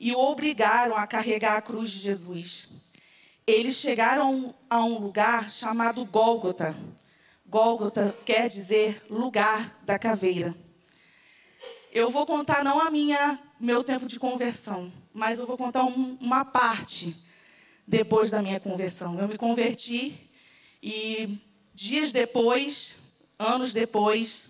[0.00, 2.68] e o obrigaram a carregar a cruz de Jesus.
[3.46, 6.76] Eles chegaram a um lugar chamado Gólgota.
[7.46, 10.63] Gólgota quer dizer lugar da caveira.
[11.94, 16.18] Eu vou contar não a minha meu tempo de conversão, mas eu vou contar um,
[16.20, 17.16] uma parte
[17.86, 19.16] depois da minha conversão.
[19.16, 20.28] Eu me converti
[20.82, 21.38] e
[21.72, 22.96] dias depois,
[23.38, 24.46] anos depois,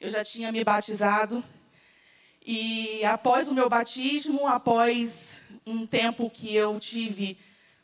[0.00, 1.42] eu já tinha me batizado.
[2.40, 7.36] E após o meu batismo, após um tempo que eu tive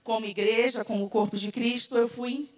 [0.04, 2.48] como igreja, como corpo de Cristo, eu fui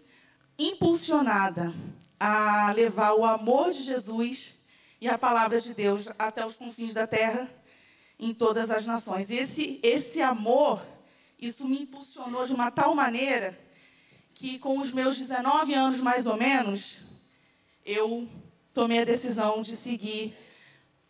[0.59, 1.73] impulsionada
[2.21, 4.54] a levar o amor de Jesus
[5.05, 7.55] e a palavra de Deus até os confins da terra,
[8.19, 9.31] em todas as nações.
[9.31, 10.83] Esse, esse amor,
[11.39, 13.55] isso me impulsionou de uma tal maneira
[14.33, 17.01] que, com os meus 19 anos mais ou menos,
[17.85, 18.27] eu
[18.73, 20.35] tomei a decisão de seguir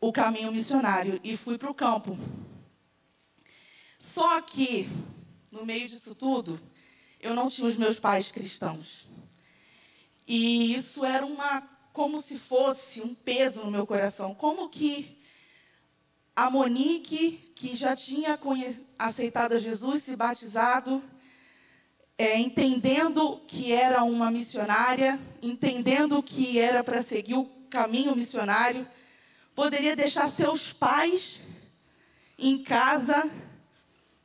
[0.01, 2.19] o caminho missionário e fui para o campo.
[3.97, 4.89] Só que,
[5.53, 6.61] no meio disso tudo,
[7.21, 9.07] eu não tinha os meus pais cristãos.
[10.27, 14.35] E isso era uma como se fosse um peso no meu coração.
[14.35, 15.17] Como que
[16.35, 18.37] a Monique, que já tinha
[18.99, 21.01] aceitado a Jesus, se batizado,
[22.19, 28.89] é, entendendo que era uma missionária, entendendo que era para seguir o caminho missionário,
[29.55, 31.41] poderia deixar seus pais
[32.37, 33.31] em casa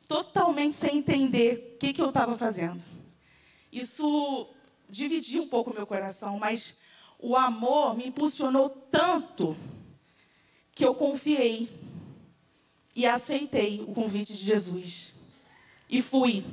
[0.08, 2.84] totalmente sem entender o que, que eu estava fazendo.
[3.71, 4.49] Isso
[4.89, 6.79] dividia um pouco o meu coração, mas
[7.19, 9.58] o amor me impulsionou tanto
[10.73, 11.69] que eu confiei
[12.95, 15.13] e aceitei o convite de Jesus.
[15.89, 16.45] E fui.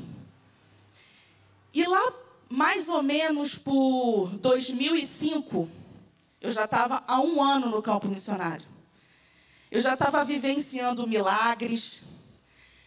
[1.72, 2.12] E lá,
[2.48, 5.68] mais ou menos por 2005,
[6.40, 8.66] eu já estava há um ano no campo missionário.
[9.70, 12.02] Eu já estava vivenciando milagres.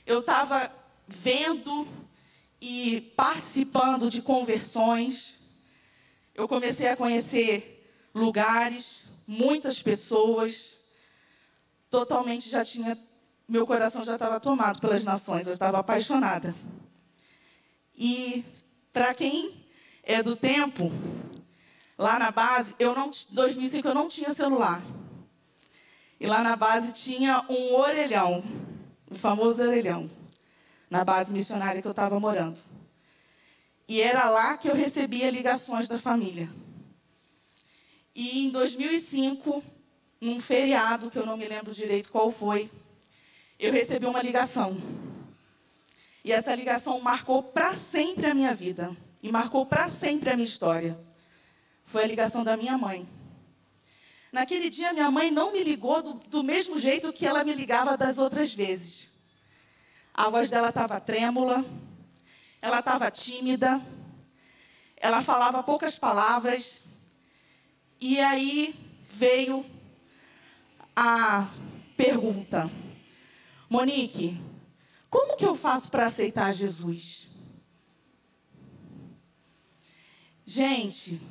[0.05, 0.71] Eu estava
[1.07, 1.87] vendo
[2.59, 5.38] e participando de conversões
[6.39, 10.73] eu comecei a conhecer lugares, muitas pessoas.
[11.89, 12.97] Totalmente já tinha,
[13.45, 16.55] meu coração já estava tomado pelas nações, eu estava apaixonada.
[17.93, 18.45] E
[18.93, 19.65] para quem
[20.01, 20.93] é do tempo,
[21.97, 24.81] lá na base, eu não, 2005 eu não tinha celular.
[26.17, 28.41] E lá na base tinha um orelhão,
[29.11, 30.09] o famoso orelhão,
[30.89, 32.68] na base missionária que eu estava morando.
[33.89, 36.47] E era lá que eu recebia ligações da família.
[38.13, 39.63] E em 2005,
[40.21, 42.69] num feriado, que eu não me lembro direito qual foi,
[43.57, 44.79] eu recebi uma ligação.
[46.23, 48.95] E essa ligação marcou para sempre a minha vida.
[49.23, 50.95] E marcou para sempre a minha história.
[51.83, 53.09] Foi a ligação da minha mãe.
[54.31, 57.97] Naquele dia, minha mãe não me ligou do, do mesmo jeito que ela me ligava
[57.97, 59.09] das outras vezes.
[60.13, 61.65] A voz dela estava trêmula,
[62.61, 63.81] ela estava tímida,
[64.97, 66.81] ela falava poucas palavras,
[67.99, 68.75] e aí
[69.13, 69.65] veio
[70.95, 71.49] a
[71.95, 72.69] pergunta:
[73.69, 74.39] Monique,
[75.09, 77.27] como que eu faço para aceitar Jesus?
[80.45, 81.21] Gente,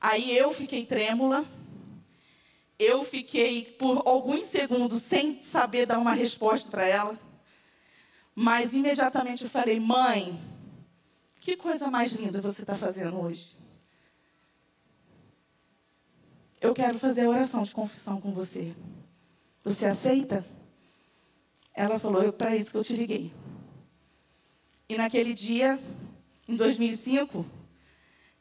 [0.00, 1.44] aí eu fiquei trêmula,
[2.78, 7.27] eu fiquei por alguns segundos sem saber dar uma resposta para ela.
[8.40, 10.40] Mas imediatamente eu falei, mãe,
[11.40, 13.58] que coisa mais linda você está fazendo hoje.
[16.60, 18.74] eu quero fazer a oração de confissão com você.
[19.64, 20.44] Você aceita?
[21.74, 23.32] Ela falou: para isso que eu te liguei.
[24.88, 25.78] E naquele dia,
[26.48, 27.44] em 2005,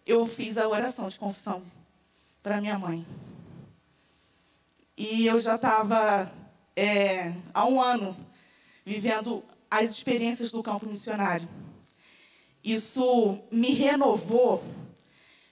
[0.06, 1.62] eu fiz a oração de confissão
[2.42, 3.06] para minha mãe.
[4.96, 6.32] E eu já estava
[6.76, 8.18] é, há um ano
[8.86, 11.48] vivendo as experiências do campo missionário.
[12.64, 14.64] Isso me renovou,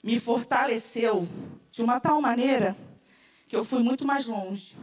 [0.04, 1.28] me fortaleceu
[1.72, 2.76] de uma tal maneira
[3.48, 4.76] que eu fui muito mais longe.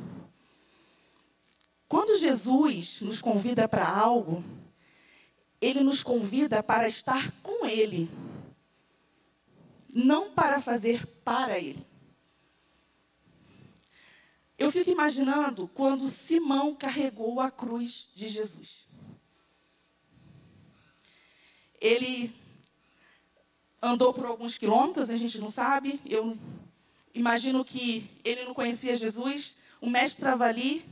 [1.88, 4.42] Quando Jesus nos convida para algo,
[5.60, 8.10] ele nos convida para estar com ele,
[9.92, 11.86] não para fazer para ele.
[14.58, 18.88] Eu fico imaginando quando Simão carregou a cruz de Jesus.
[21.82, 22.32] Ele
[23.82, 26.00] andou por alguns quilômetros, a gente não sabe.
[26.06, 26.38] Eu
[27.12, 29.56] imagino que ele não conhecia Jesus.
[29.80, 30.84] O mestre estava ali,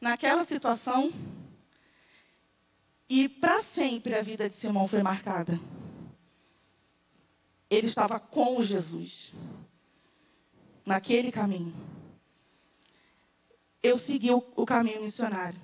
[0.00, 1.12] naquela situação.
[3.08, 5.58] E para sempre a vida de Simão foi marcada.
[7.68, 9.32] Ele estava com Jesus,
[10.86, 11.74] naquele caminho
[13.82, 15.58] eu segui o, caminho missionário.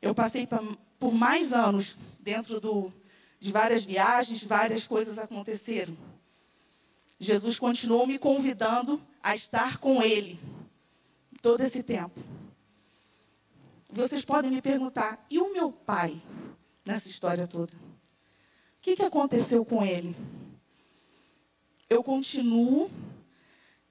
[0.00, 0.48] Eu passei
[0.98, 2.92] por mais anos dentro do,
[3.40, 5.96] de várias viagens, várias coisas aconteceram.
[7.18, 10.38] Jesus continuou me convidando a estar com Ele
[11.42, 12.20] todo esse tempo.
[13.92, 16.22] Vocês podem me perguntar, e o meu pai
[16.84, 17.72] nessa história toda?
[17.72, 20.16] O que, que aconteceu com ele?
[21.88, 22.90] Eu continuo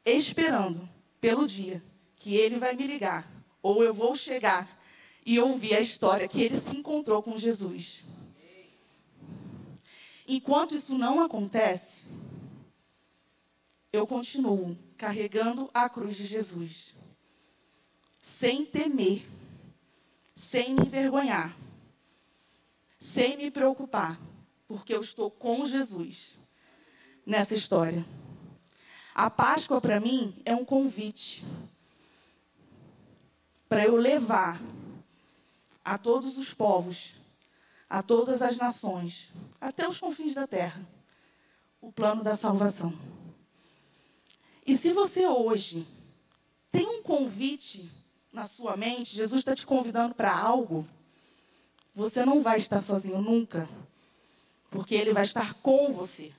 [0.06, 0.88] esperando
[1.20, 1.84] pelo dia
[2.16, 3.30] que ele vai me ligar,
[3.62, 4.80] ou eu vou chegar
[5.26, 8.04] e ouvir a história que ele se encontrou com Jesus.
[10.32, 12.06] Enquanto isso não acontece,
[13.92, 16.96] eu continuo carregando a cruz de Jesus,
[18.22, 19.28] sem temer,
[20.36, 21.58] sem me envergonhar,
[23.00, 24.22] sem me preocupar,
[24.68, 26.38] porque eu estou com Jesus
[27.26, 28.06] nessa história.
[29.16, 31.44] A Páscoa para mim é um convite
[33.68, 34.62] para eu levar
[35.84, 37.16] a todos os povos,
[37.90, 40.88] a todas as nações, até os confins da terra,
[41.82, 42.94] o plano da salvação.
[44.66, 45.88] E se você hoje
[46.72, 47.90] tem um convite
[48.32, 50.88] na sua mente, Jesus está te convidando para algo,
[51.96, 53.68] você não vai estar sozinho nunca,
[54.70, 56.32] porque Ele vai estar com você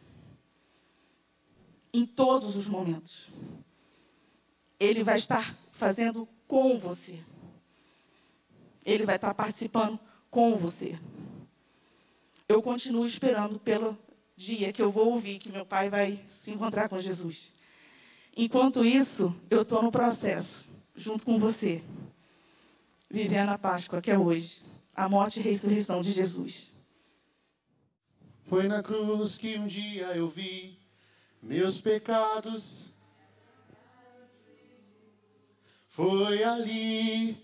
[1.92, 3.28] em todos os momentos.
[4.78, 7.18] Ele vai estar fazendo com você.
[8.84, 9.98] Ele vai estar participando
[10.30, 10.98] com você.
[12.50, 13.96] Eu continuo esperando pelo
[14.34, 17.52] dia que eu vou ouvir que meu pai vai se encontrar com Jesus.
[18.36, 20.64] Enquanto isso, eu estou no processo,
[20.96, 21.80] junto com você,
[23.08, 26.72] vivendo a Páscoa, que é hoje, a morte e ressurreição de Jesus.
[28.48, 30.76] Foi na cruz que um dia eu vi
[31.40, 32.92] meus pecados
[35.86, 37.38] foi ali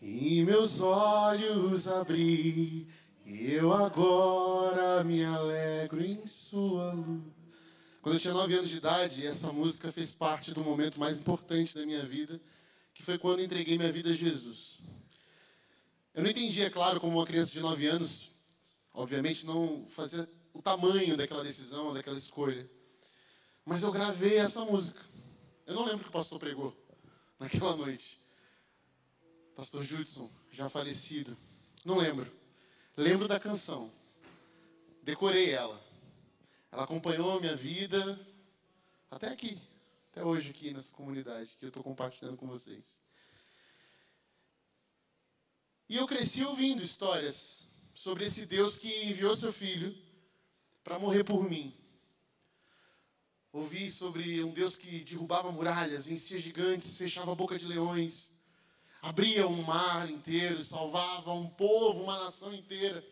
[0.00, 2.88] e meus olhos abri
[3.32, 7.22] e eu agora me alegro em sua luz.
[8.02, 11.74] Quando eu tinha nove anos de idade, essa música fez parte do momento mais importante
[11.74, 12.38] da minha vida,
[12.92, 14.80] que foi quando entreguei minha vida a Jesus.
[16.12, 18.30] Eu não entendia, claro, como uma criança de nove anos,
[18.92, 22.70] obviamente não fazia o tamanho daquela decisão, daquela escolha.
[23.64, 25.00] Mas eu gravei essa música.
[25.66, 26.76] Eu não lembro que o pastor pregou
[27.40, 28.20] naquela noite.
[29.56, 31.34] Pastor Judson, já falecido.
[31.82, 32.41] Não lembro.
[33.02, 33.90] Lembro da canção.
[35.02, 35.82] Decorei ela.
[36.70, 38.16] Ela acompanhou a minha vida
[39.10, 39.60] até aqui,
[40.12, 43.02] até hoje aqui nessa comunidade que eu estou compartilhando com vocês.
[45.88, 49.92] E eu cresci ouvindo histórias sobre esse Deus que enviou seu filho
[50.84, 51.76] para morrer por mim.
[53.52, 58.30] Ouvi sobre um Deus que derrubava muralhas, vencia gigantes, fechava a boca de leões,
[59.02, 63.04] abria um mar inteiro, salvava um povo, uma nação inteira.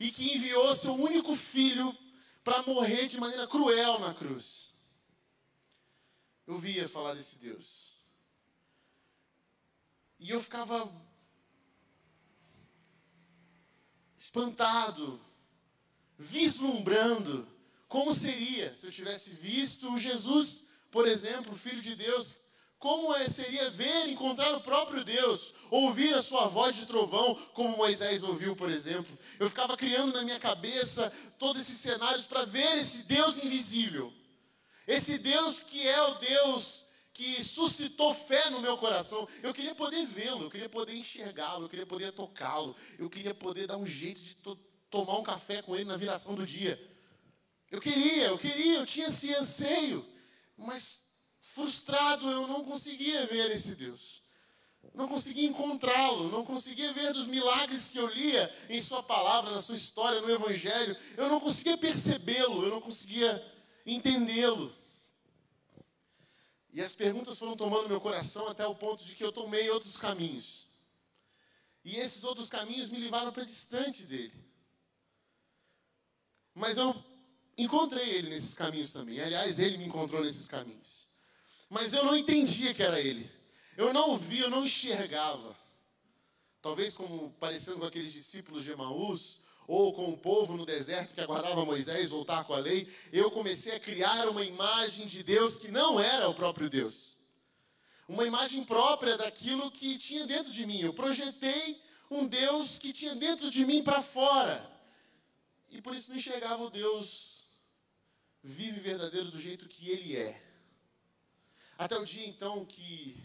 [0.00, 1.96] E que enviou seu único filho
[2.42, 4.70] para morrer de maneira cruel na cruz.
[6.46, 7.92] Eu via falar desse Deus.
[10.18, 10.90] E eu ficava
[14.16, 15.20] espantado,
[16.18, 17.46] vislumbrando
[17.92, 22.38] como seria se eu tivesse visto Jesus, por exemplo, Filho de Deus?
[22.82, 27.76] Como é, seria ver, encontrar o próprio Deus, ouvir a sua voz de trovão, como
[27.76, 29.16] Moisés ouviu, por exemplo?
[29.38, 31.08] Eu ficava criando na minha cabeça
[31.38, 34.12] todos esses cenários para ver esse Deus invisível.
[34.84, 39.28] Esse Deus que é o Deus que suscitou fé no meu coração.
[39.44, 43.68] Eu queria poder vê-lo, eu queria poder enxergá-lo, eu queria poder tocá-lo, eu queria poder
[43.68, 44.58] dar um jeito de to
[44.90, 46.84] tomar um café com ele na viração do dia.
[47.70, 50.04] Eu queria, eu queria, eu tinha esse anseio,
[50.56, 51.01] mas
[51.42, 54.22] frustrado eu não conseguia ver esse Deus.
[54.94, 59.60] Não conseguia encontrá-lo, não conseguia ver dos milagres que eu lia em Sua palavra, na
[59.60, 60.96] Sua história, no Evangelho.
[61.16, 63.42] Eu não conseguia percebê-lo, eu não conseguia
[63.84, 64.74] entendê-lo.
[66.72, 69.96] E as perguntas foram tomando meu coração até o ponto de que eu tomei outros
[69.98, 70.66] caminhos.
[71.84, 74.32] E esses outros caminhos me levaram para distante dele.
[76.54, 76.94] Mas eu
[77.56, 79.20] encontrei ele nesses caminhos também.
[79.20, 81.01] Aliás, ele me encontrou nesses caminhos.
[81.72, 83.30] Mas eu não entendia que era ele.
[83.78, 85.56] Eu não via, eu não enxergava.
[86.60, 91.20] Talvez como parecendo com aqueles discípulos de Emaús, ou com o povo no deserto que
[91.22, 95.70] aguardava Moisés voltar com a lei, eu comecei a criar uma imagem de Deus que
[95.70, 97.16] não era o próprio Deus.
[98.06, 100.82] Uma imagem própria daquilo que tinha dentro de mim.
[100.82, 104.70] Eu projetei um Deus que tinha dentro de mim para fora.
[105.70, 107.46] E por isso não enxergava o Deus
[108.42, 110.51] vivo e verdadeiro do jeito que ele é.
[111.78, 113.16] Até o dia então que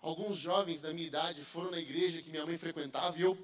[0.00, 3.36] alguns jovens da minha idade foram na igreja que minha mãe frequentava e eu,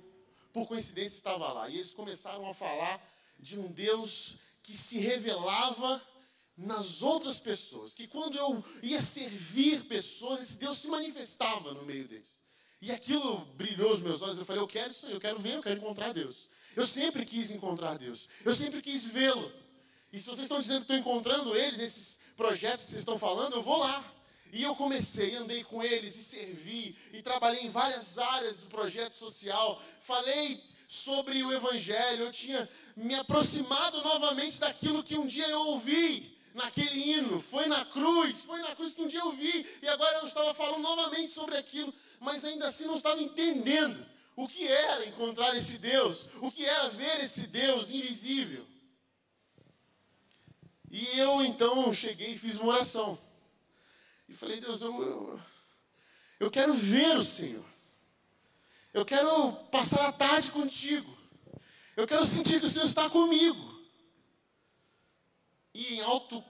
[0.52, 1.68] por coincidência, estava lá.
[1.68, 3.00] E eles começaram a falar
[3.38, 6.00] de um Deus que se revelava
[6.56, 7.94] nas outras pessoas.
[7.94, 12.40] Que quando eu ia servir pessoas, esse Deus se manifestava no meio deles.
[12.80, 14.38] E aquilo brilhou os meus olhos.
[14.38, 16.48] Eu falei, eu quero isso, eu quero ver, eu quero encontrar Deus.
[16.74, 18.28] Eu sempre quis encontrar Deus.
[18.44, 19.52] Eu sempre quis vê-lo.
[20.12, 23.54] E se vocês estão dizendo que estou encontrando Ele nesses projetos que vocês estão falando,
[23.54, 24.12] eu vou lá.
[24.52, 29.14] E eu comecei, andei com eles e servi, e trabalhei em várias áreas do projeto
[29.14, 29.82] social.
[29.98, 36.38] Falei sobre o Evangelho, eu tinha me aproximado novamente daquilo que um dia eu ouvi
[36.52, 37.40] naquele hino.
[37.40, 40.52] Foi na cruz, foi na cruz que um dia eu vi, e agora eu estava
[40.52, 45.78] falando novamente sobre aquilo, mas ainda assim não estava entendendo o que era encontrar esse
[45.78, 48.66] Deus, o que era ver esse Deus invisível.
[50.90, 53.18] E eu então cheguei e fiz uma oração.
[54.32, 55.40] E falei, Deus, eu, eu,
[56.40, 57.66] eu quero ver o Senhor.
[58.94, 61.14] Eu quero passar a tarde contigo.
[61.94, 63.78] Eu quero sentir que o Senhor está comigo.
[65.74, 66.42] E em alto,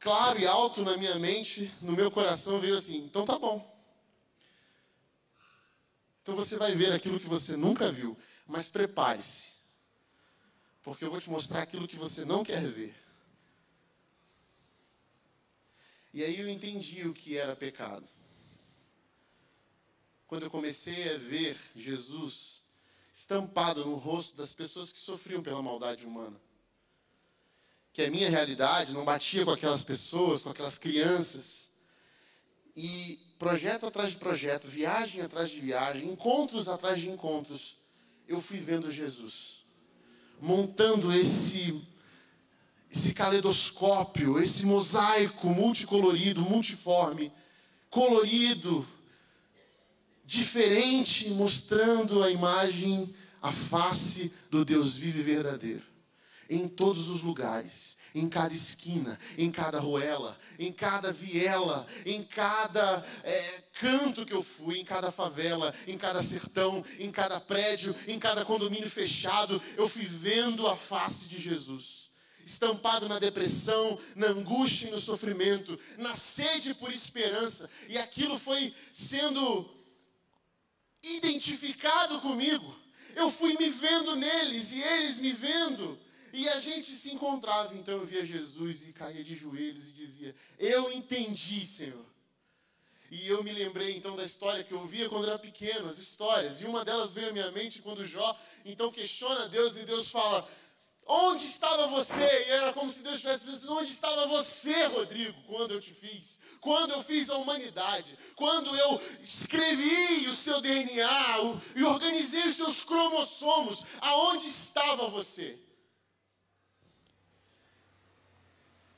[0.00, 3.64] claro e alto na minha mente, no meu coração, veio assim: então tá bom.
[6.22, 8.18] Então você vai ver aquilo que você nunca viu,
[8.48, 9.52] mas prepare-se,
[10.82, 12.99] porque eu vou te mostrar aquilo que você não quer ver.
[16.12, 18.06] E aí eu entendi o que era pecado.
[20.26, 22.62] Quando eu comecei a ver Jesus
[23.12, 26.40] estampado no rosto das pessoas que sofriam pela maldade humana.
[27.92, 31.70] Que a minha realidade não batia com aquelas pessoas, com aquelas crianças.
[32.74, 37.76] E projeto atrás de projeto, viagem atrás de viagem, encontros atrás de encontros,
[38.28, 39.60] eu fui vendo Jesus
[40.40, 41.86] montando esse
[42.92, 47.32] esse caleidoscópio, esse mosaico multicolorido, multiforme,
[47.88, 48.86] colorido,
[50.24, 55.82] diferente, mostrando a imagem, a face do Deus vivo e verdadeiro.
[56.48, 63.06] Em todos os lugares, em cada esquina, em cada ruela, em cada viela, em cada
[63.22, 68.18] é, canto que eu fui, em cada favela, em cada sertão, em cada prédio, em
[68.18, 72.09] cada condomínio fechado, eu fui vendo a face de Jesus
[72.44, 78.74] estampado na depressão, na angústia e no sofrimento, na sede por esperança, e aquilo foi
[78.92, 79.68] sendo
[81.02, 82.78] identificado comigo.
[83.14, 85.98] Eu fui me vendo neles e eles me vendo.
[86.32, 90.34] E a gente se encontrava, então eu via Jesus e caía de joelhos e dizia:
[90.58, 92.06] Eu entendi, Senhor.
[93.10, 96.62] E eu me lembrei então da história que eu ouvia quando era pequeno, as histórias.
[96.62, 100.48] E uma delas veio à minha mente quando Jó então questiona Deus e Deus fala:
[101.12, 102.22] Onde estava você?
[102.22, 106.38] E era como se Deus estivesse dizendo: Onde estava você, Rodrigo, quando eu te fiz?
[106.60, 108.16] Quando eu fiz a humanidade?
[108.36, 111.38] Quando eu escrevi o seu DNA
[111.74, 113.84] e organizei os seus cromossomos?
[114.00, 115.58] Aonde estava você?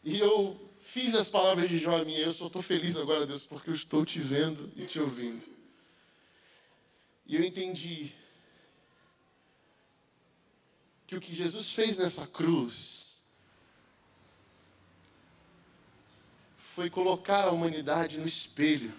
[0.04, 2.18] E eu fiz as palavras de Jó minha.
[2.18, 5.46] Eu só estou feliz agora, Deus, porque eu estou te vendo e te ouvindo.
[7.24, 8.12] E eu entendi
[11.12, 13.18] que o que Jesus fez nessa cruz
[16.56, 18.94] foi colocar a humanidade no espelho.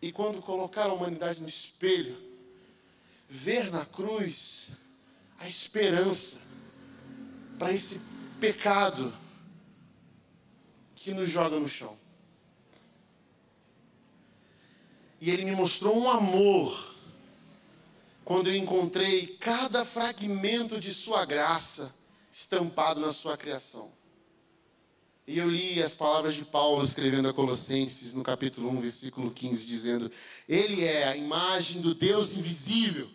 [0.00, 2.16] E quando colocar a humanidade no espelho,
[3.28, 4.68] ver na cruz
[5.40, 6.38] a esperança
[7.58, 8.00] para esse
[8.38, 9.12] pecado
[10.94, 11.98] que nos joga no chão.
[15.20, 16.93] E ele me mostrou um amor
[18.24, 21.94] quando eu encontrei cada fragmento de sua graça
[22.32, 23.92] estampado na sua criação.
[25.26, 29.66] E eu li as palavras de Paulo escrevendo a Colossenses, no capítulo 1, versículo 15,
[29.66, 30.10] dizendo:
[30.48, 33.08] Ele é a imagem do Deus invisível,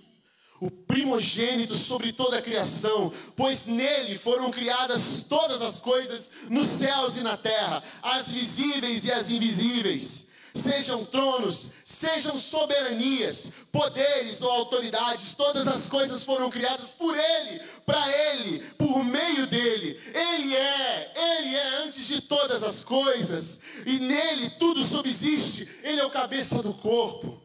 [0.60, 7.16] o primogênito sobre toda a criação, pois nele foram criadas todas as coisas nos céus
[7.18, 15.36] e na terra, as visíveis e as invisíveis sejam tronos, sejam soberanias, poderes ou autoridades,
[15.36, 20.00] todas as coisas foram criadas por Ele, para Ele, por meio dele.
[20.14, 26.06] Ele é, Ele é antes de todas as coisas, e nele tudo subsiste, Ele é
[26.06, 27.42] o cabeça do corpo.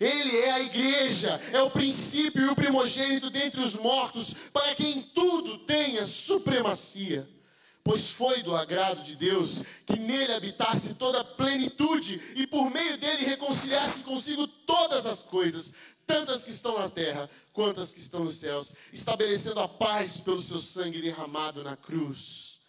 [0.00, 5.00] Ele é a igreja, é o princípio e o primogênito dentre os mortos, para quem
[5.00, 7.26] tudo tenha supremacia
[7.88, 12.98] pois foi do agrado de Deus que nele habitasse toda a plenitude e por meio
[12.98, 15.72] dele reconciliasse consigo todas as coisas,
[16.06, 20.38] tantas que estão na terra quanto as que estão nos céus, estabelecendo a paz pelo
[20.38, 22.60] seu sangue derramado na cruz.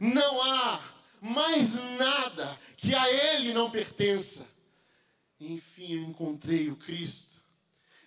[0.00, 0.80] Não há
[1.20, 4.46] mais nada que a ele não pertença.
[5.40, 7.34] Enfim, eu encontrei o Cristo.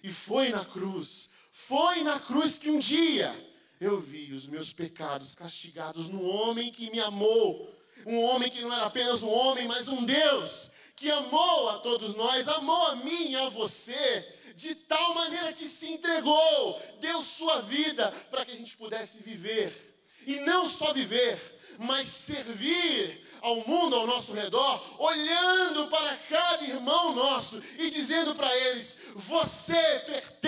[0.01, 3.51] E foi na cruz, foi na cruz que um dia
[3.82, 7.67] eu vi os meus pecados castigados no homem que me amou.
[8.05, 12.13] Um homem que não era apenas um homem, mas um Deus que amou a todos
[12.13, 17.63] nós, amou a mim e a você, de tal maneira que se entregou, deu sua
[17.63, 19.89] vida para que a gente pudesse viver.
[20.27, 21.39] E não só viver,
[21.79, 28.55] mas servir ao mundo ao nosso redor, olhando para cada irmão nosso e dizendo para
[28.55, 29.73] eles: Você
[30.05, 30.41] pertence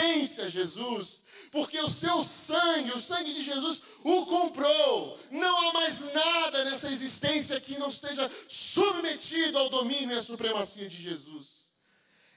[0.43, 1.23] a Jesus
[1.53, 5.19] porque o seu sangue, o sangue de Jesus, o comprou.
[5.29, 10.89] Não há mais nada nessa existência que não esteja submetido ao domínio e à supremacia
[10.89, 11.71] de Jesus.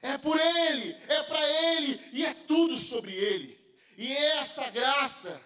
[0.03, 1.41] É por Ele, é para
[1.73, 3.57] Ele e é tudo sobre Ele.
[3.97, 5.41] E é essa graça,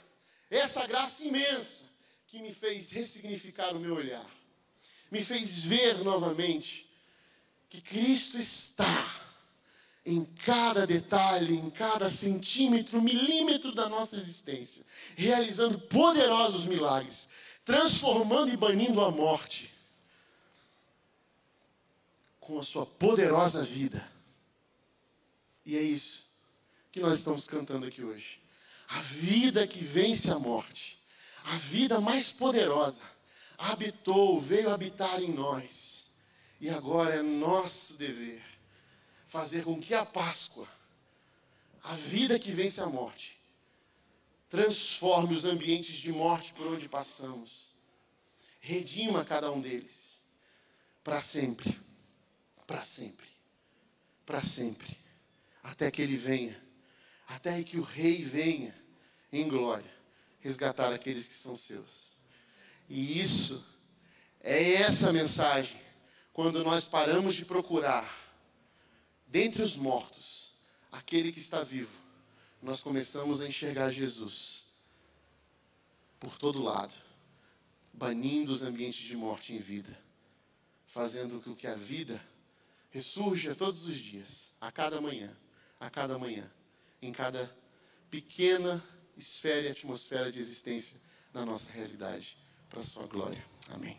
[0.50, 1.86] essa graça imensa,
[2.28, 4.30] que me fez ressignificar o meu olhar,
[5.10, 6.90] me fez ver novamente
[7.70, 9.31] que Cristo está
[10.06, 14.84] em cada detalhe, em cada centímetro, milímetro da nossa existência,
[15.16, 17.30] realizando poderosos milagres,
[17.64, 19.72] transformando e banindo a morte
[22.40, 24.10] com a sua poderosa vida.
[25.64, 26.26] E é isso
[26.92, 28.42] que nós estamos cantando aqui hoje.
[28.90, 31.00] A vida que vence a morte,
[31.44, 33.04] a vida mais poderosa,
[33.58, 36.08] habitou, veio habitar em nós.
[36.60, 38.51] E agora é nosso dever
[39.32, 40.68] fazer com que a Páscoa,
[41.82, 43.40] a vida que vence a morte,
[44.50, 47.74] transforme os ambientes de morte por onde passamos,
[48.60, 50.22] redima cada um deles,
[51.02, 51.80] para sempre,
[52.68, 53.30] para sempre,
[54.26, 54.98] para sempre,
[55.64, 56.62] até que ele venha,
[57.26, 58.78] até que o Rei venha
[59.32, 59.96] em glória,
[60.42, 62.12] resgatar aqueles que são seus.
[62.90, 63.66] E isso
[64.42, 65.80] é essa mensagem,
[66.34, 68.21] quando nós paramos de procurar
[69.32, 70.52] dentre os mortos,
[70.92, 71.98] aquele que está vivo,
[72.62, 74.66] nós começamos a enxergar Jesus
[76.20, 76.94] por todo lado,
[77.94, 79.98] banindo os ambientes de morte em vida,
[80.86, 82.22] fazendo com que a vida
[82.92, 85.36] ressurja todos os dias, a cada manhã,
[85.80, 86.52] a cada manhã,
[87.02, 87.52] em cada
[88.12, 88.84] pequena
[89.18, 91.00] esfera e atmosfera de existência
[91.34, 92.38] da nossa realidade,
[92.70, 93.44] para a sua glória.
[93.70, 93.98] Amém.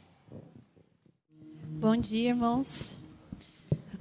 [1.80, 3.01] Bom dia, irmãos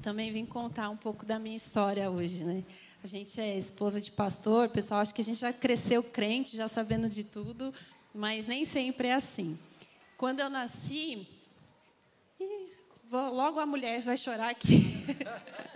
[0.01, 2.63] também vim contar um pouco da minha história hoje, né?
[3.03, 6.67] A gente é esposa de pastor, pessoal acha que a gente já cresceu crente, já
[6.67, 7.73] sabendo de tudo,
[8.13, 9.57] mas nem sempre é assim.
[10.17, 11.27] Quando eu nasci,
[13.11, 15.05] logo a mulher vai chorar aqui.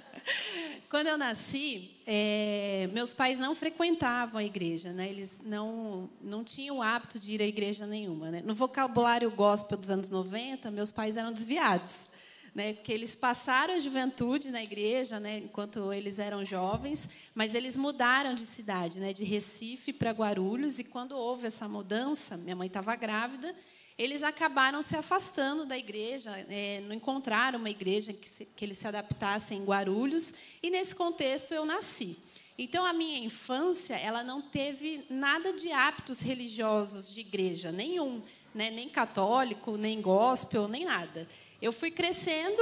[0.89, 5.07] Quando eu nasci, é, meus pais não frequentavam a igreja, né?
[5.07, 8.41] Eles não não tinham o hábito de ir à igreja nenhuma, né?
[8.43, 12.07] No vocabulário gospel dos anos 90, meus pais eram desviados
[12.55, 17.75] né, porque eles passaram a juventude na igreja, né, enquanto eles eram jovens, mas eles
[17.75, 22.67] mudaram de cidade, né, de Recife para Guarulhos, e quando houve essa mudança, minha mãe
[22.67, 23.53] estava grávida,
[23.97, 28.77] eles acabaram se afastando da igreja, é, não encontraram uma igreja que, se, que eles
[28.77, 30.33] se adaptassem em Guarulhos,
[30.63, 32.17] e nesse contexto eu nasci.
[32.57, 38.21] Então a minha infância, ela não teve nada de hábitos religiosos de igreja, nenhum,
[38.53, 38.71] né?
[38.71, 41.27] nem católico, nem gospel, nem nada.
[41.61, 42.61] Eu fui crescendo,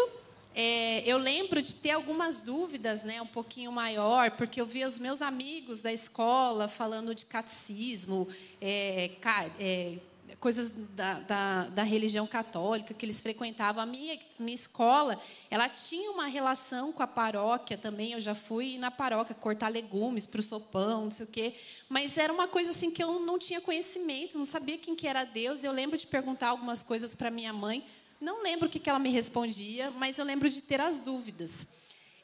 [0.55, 4.99] é, eu lembro de ter algumas dúvidas, né, um pouquinho maior, porque eu via os
[4.99, 8.27] meus amigos da escola falando de catecismo,
[8.61, 9.11] é,
[9.59, 9.97] é,
[10.39, 13.81] coisas da, da, da, religião católica que eles frequentavam.
[13.81, 15.19] A minha, minha escola,
[15.49, 18.11] ela tinha uma relação com a paróquia também.
[18.11, 21.55] Eu já fui na paróquia cortar legumes para o sopão, não sei o quê.
[21.87, 25.23] Mas era uma coisa assim que eu não tinha conhecimento, não sabia quem que era
[25.23, 25.63] Deus.
[25.63, 27.83] Eu lembro de perguntar algumas coisas para minha mãe.
[28.23, 31.67] Não lembro o que, ela me respondia, mas eu lembro de ter as dúvidas.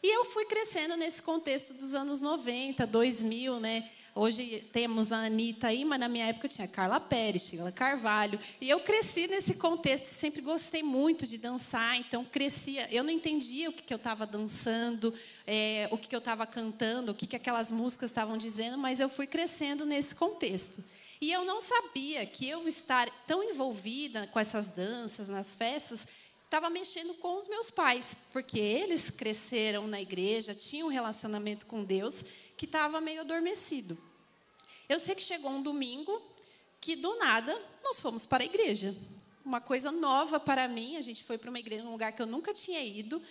[0.02, 3.90] E eu fui crescendo nesse contexto dos anos 90, 2000, né?
[4.16, 8.40] Hoje temos a Anitta aí, mas na minha época tinha Carla Pérez, Sheila Carvalho.
[8.62, 12.88] E eu cresci nesse contexto, sempre gostei muito de dançar, então crescia.
[12.90, 15.14] Eu não entendia o que, que eu estava dançando,
[15.46, 19.02] é, o que, que eu estava cantando, o que, que aquelas músicas estavam dizendo, mas
[19.02, 20.82] eu fui crescendo nesse contexto.
[21.22, 26.08] E eu não sabia que eu estar tão envolvida com essas danças, nas festas,
[26.46, 31.84] estava mexendo com os meus pais, porque eles cresceram na igreja, tinham um relacionamento com
[31.84, 32.24] Deus
[32.56, 33.98] que estava meio adormecido.
[34.88, 36.22] Eu sei que chegou um domingo
[36.82, 38.96] que, do nada, nós fomos para a igreja.
[39.46, 40.96] Uma coisa nova para mim.
[40.98, 43.22] A gente foi para uma igreja, num lugar que eu nunca tinha ido,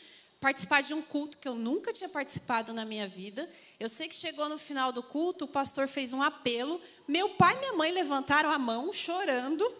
[0.41, 3.49] participar de um culto que eu nunca tinha participado na minha vida.
[3.79, 6.81] Eu sei que chegou no final do culto, o pastor fez um apelo.
[7.07, 9.71] Meu pai e minha mãe levantaram a mão, chorando.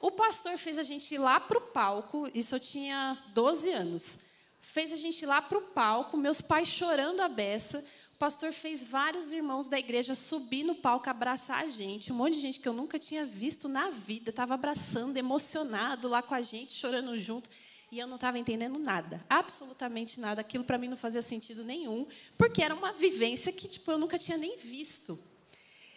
[0.00, 4.20] O pastor fez a gente ir lá para o palco, isso eu tinha 12 anos.
[4.60, 7.84] Fez a gente ir lá para o palco, meus pais chorando a beça
[8.18, 12.12] o pastor fez vários irmãos da igreja subir no palco, abraçar a gente.
[12.12, 16.20] Um monte de gente que eu nunca tinha visto na vida, estava abraçando, emocionado lá
[16.20, 17.48] com a gente, chorando junto.
[17.90, 20.42] E eu não estava entendendo nada, absolutamente nada.
[20.42, 24.18] Aquilo para mim não fazia sentido nenhum, porque era uma vivência que tipo, eu nunca
[24.18, 25.18] tinha nem visto.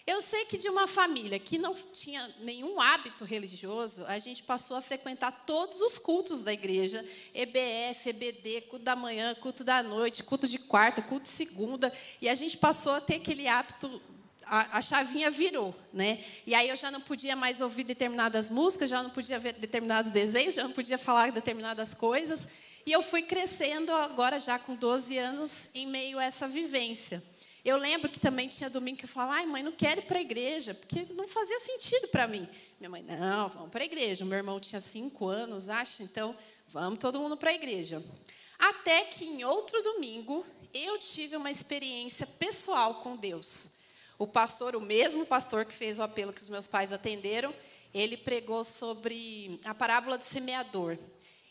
[0.07, 4.75] Eu sei que de uma família que não tinha nenhum hábito religioso, a gente passou
[4.75, 10.23] a frequentar todos os cultos da igreja, EBF, EBD, culto da manhã, culto da noite,
[10.23, 14.01] culto de quarta, culto de segunda, e a gente passou a ter aquele hábito
[14.45, 16.23] a, a, chavinha virou, né?
[16.45, 20.11] E aí eu já não podia mais ouvir determinadas músicas, já não podia ver determinados
[20.11, 22.47] desenhos, já não podia falar determinadas coisas.
[22.85, 27.23] E eu fui crescendo agora já com 12 anos em meio a essa vivência.
[27.63, 30.17] Eu lembro que também tinha domingo que eu falava, ai, mãe, não quero ir para
[30.17, 32.47] a igreja, porque não fazia sentido para mim.
[32.79, 34.25] Minha mãe, não, vamos para a igreja.
[34.25, 36.35] Meu irmão tinha cinco anos, acho, então
[36.67, 38.03] vamos todo mundo para a igreja.
[38.57, 43.80] Até que em outro domingo, eu tive uma experiência pessoal com Deus.
[44.21, 47.51] O pastor, o mesmo pastor que fez o apelo que os meus pais atenderam,
[47.91, 50.95] ele pregou sobre a parábola do semeador.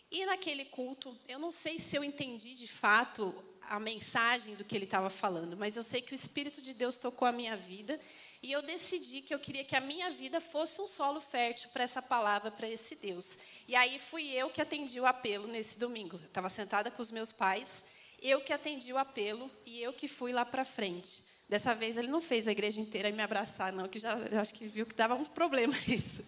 [0.09, 4.77] E naquele culto, eu não sei se eu entendi de fato a mensagem do que
[4.77, 7.99] ele estava falando, mas eu sei que o Espírito de Deus tocou a minha vida
[8.41, 11.83] e eu decidi que eu queria que a minha vida fosse um solo fértil para
[11.83, 13.37] essa palavra, para esse Deus.
[13.67, 16.21] E aí fui eu que atendi o apelo nesse domingo.
[16.23, 17.83] Eu estava sentada com os meus pais,
[18.23, 21.29] eu que atendi o apelo e eu que fui lá para frente.
[21.51, 24.69] Dessa vez ele não fez a igreja inteira me abraçar, não, que já acho que
[24.69, 26.25] viu que dava um problema isso.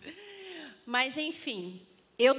[0.84, 1.80] Mas enfim,
[2.18, 2.34] eu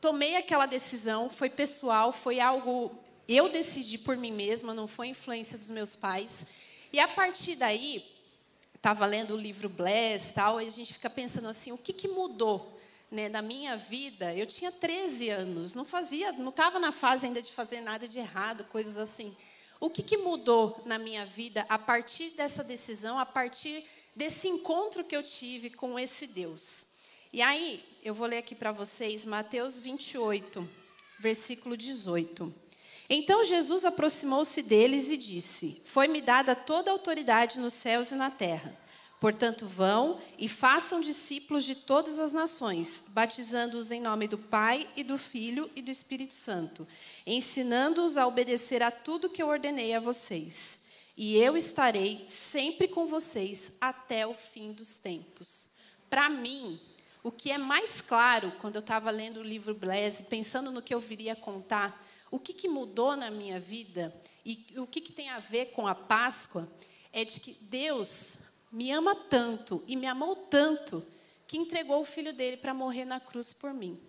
[0.00, 2.90] tomei aquela decisão, foi pessoal, foi algo
[3.28, 6.44] eu decidi por mim mesma, não foi influência dos meus pais.
[6.92, 8.04] E a partir daí,
[8.74, 12.08] estava lendo o livro Bless, tal, e a gente fica pensando assim, o que, que
[12.08, 12.76] mudou?
[13.12, 17.40] Né, na minha vida, eu tinha 13 anos, não fazia, não estava na fase ainda
[17.40, 19.36] de fazer nada de errado, coisas assim.
[19.84, 23.84] O que, que mudou na minha vida a partir dessa decisão, a partir
[24.16, 26.86] desse encontro que eu tive com esse Deus?
[27.30, 30.66] E aí, eu vou ler aqui para vocês Mateus 28,
[31.18, 32.50] versículo 18.
[33.10, 38.30] Então Jesus aproximou-se deles e disse: Foi-me dada toda a autoridade nos céus e na
[38.30, 38.74] terra.
[39.20, 45.02] Portanto, vão e façam discípulos de todas as nações, batizando-os em nome do Pai e
[45.02, 46.86] do Filho e do Espírito Santo,
[47.26, 50.80] ensinando-os a obedecer a tudo que eu ordenei a vocês.
[51.16, 55.68] E eu estarei sempre com vocês até o fim dos tempos.
[56.10, 56.78] Para mim,
[57.22, 60.92] o que é mais claro quando eu estava lendo o livro Blaise, pensando no que
[60.92, 65.30] eu viria contar, o que, que mudou na minha vida e o que, que tem
[65.30, 66.68] a ver com a Páscoa
[67.12, 68.40] é de que Deus
[68.74, 71.06] me ama tanto e me amou tanto
[71.46, 74.02] que entregou o filho dele para morrer na cruz por mim.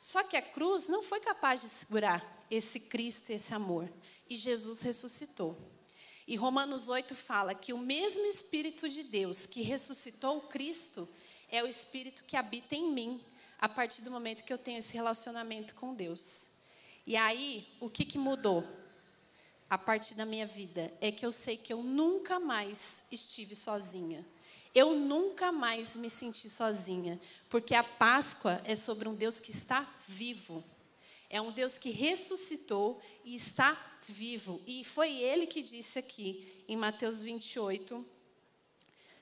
[0.00, 3.92] Só que a cruz não foi capaz de segurar esse Cristo e esse amor.
[4.30, 5.58] E Jesus ressuscitou.
[6.24, 11.08] E Romanos 8 fala que o mesmo Espírito de Deus que ressuscitou o Cristo
[11.48, 13.20] é o Espírito que habita em mim
[13.58, 16.48] a partir do momento que eu tenho esse relacionamento com Deus.
[17.04, 18.64] E aí, o que, que mudou
[19.72, 20.92] a partir da minha vida?
[21.00, 24.22] É que eu sei que eu nunca mais estive sozinha.
[24.74, 27.18] Eu nunca mais me senti sozinha,
[27.48, 30.62] porque a Páscoa é sobre um Deus que está vivo.
[31.30, 34.60] É um Deus que ressuscitou e está vivo.
[34.66, 38.04] E foi ele que disse aqui, em Mateus 28,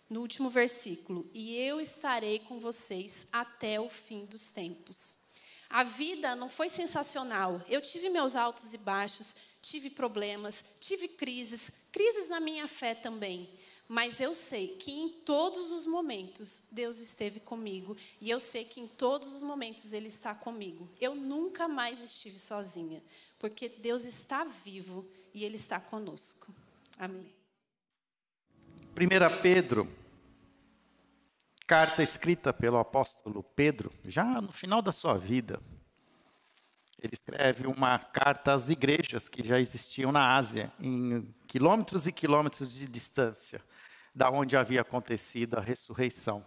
[0.08, 5.20] no último versículo, e eu estarei com vocês até o fim dos tempos.
[5.68, 7.62] A vida não foi sensacional.
[7.68, 13.48] Eu tive meus altos e baixos, tive problemas, tive crises, crises na minha fé também.
[13.92, 17.96] Mas eu sei que em todos os momentos Deus esteve comigo.
[18.20, 20.88] E eu sei que em todos os momentos Ele está comigo.
[21.00, 23.02] Eu nunca mais estive sozinha.
[23.36, 26.54] Porque Deus está vivo e Ele está conosco.
[26.98, 27.34] Amém.
[28.90, 29.90] 1 Pedro,
[31.66, 35.60] carta escrita pelo apóstolo Pedro, já no final da sua vida.
[37.02, 42.74] Ele escreve uma carta às igrejas que já existiam na Ásia, em quilômetros e quilômetros
[42.74, 43.62] de distância
[44.14, 46.46] da onde havia acontecido a ressurreição.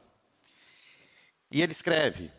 [1.50, 2.32] E ele escreve: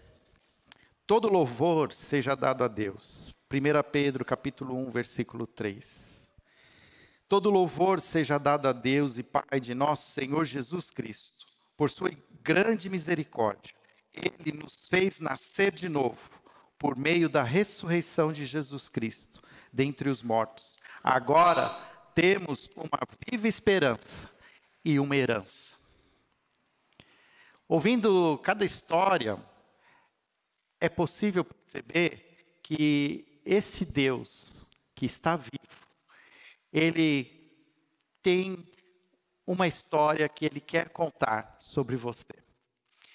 [1.05, 3.35] Todo louvor seja dado a Deus.
[3.53, 6.31] 1 Pedro capítulo 1, versículo 3.
[7.29, 11.47] Todo louvor seja dado a Deus e Pai de nosso Senhor Jesus Cristo,
[11.77, 12.13] por sua
[12.43, 13.75] grande misericórdia.
[14.13, 16.44] Ele nos fez nascer de novo
[16.79, 20.79] por meio da ressurreição de Jesus Cristo dentre os mortos.
[21.03, 21.69] Agora
[22.15, 22.99] temos uma
[23.29, 24.31] viva esperança
[24.85, 25.77] e uma herança.
[27.67, 29.37] Ouvindo cada história,
[30.81, 35.89] é possível perceber que esse Deus que está vivo,
[36.73, 37.35] ele
[38.23, 38.67] tem
[39.47, 42.33] uma história que ele quer contar sobre você.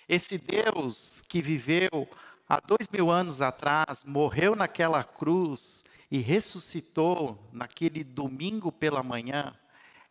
[0.08, 2.10] Esse Deus que viveu
[2.50, 9.56] há dois mil anos atrás, morreu naquela cruz e ressuscitou naquele domingo pela manhã,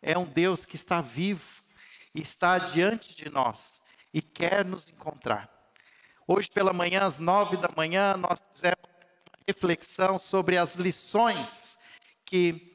[0.01, 1.45] é um Deus que está vivo,
[2.15, 3.83] está diante de nós
[4.13, 5.49] e quer nos encontrar.
[6.25, 11.77] Hoje pela manhã, às nove da manhã, nós fizemos uma reflexão sobre as lições
[12.23, 12.69] que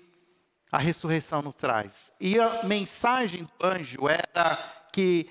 [0.70, 2.12] a ressurreição nos traz.
[2.20, 4.56] E a mensagem do anjo era
[4.92, 5.30] que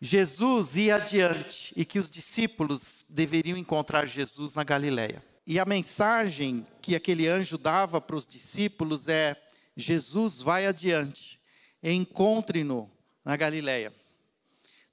[0.00, 5.24] Jesus ia adiante e que os discípulos deveriam encontrar Jesus na Galileia.
[5.46, 9.36] E a mensagem que aquele anjo dava para os discípulos é:
[9.76, 11.40] Jesus vai adiante,
[11.82, 12.90] encontre-no
[13.24, 13.94] na Galileia.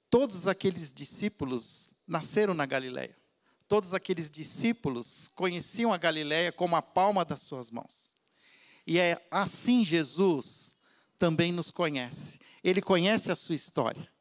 [0.08, 3.16] Todos aqueles discípulos nasceram na Galileia.
[3.66, 8.16] Todos aqueles discípulos conheciam a Galileia como a palma das suas mãos.
[8.86, 10.76] E é assim Jesus
[11.18, 12.38] também nos conhece.
[12.62, 14.13] Ele conhece a sua história.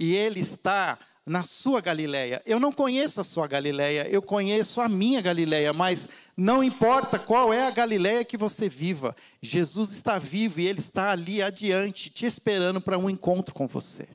[0.00, 2.42] E ele está na sua Galileia.
[2.46, 7.52] Eu não conheço a sua Galileia, eu conheço a minha Galileia, mas não importa qual
[7.52, 12.24] é a Galileia que você viva, Jesus está vivo e ele está ali adiante, te
[12.24, 14.08] esperando para um encontro com você.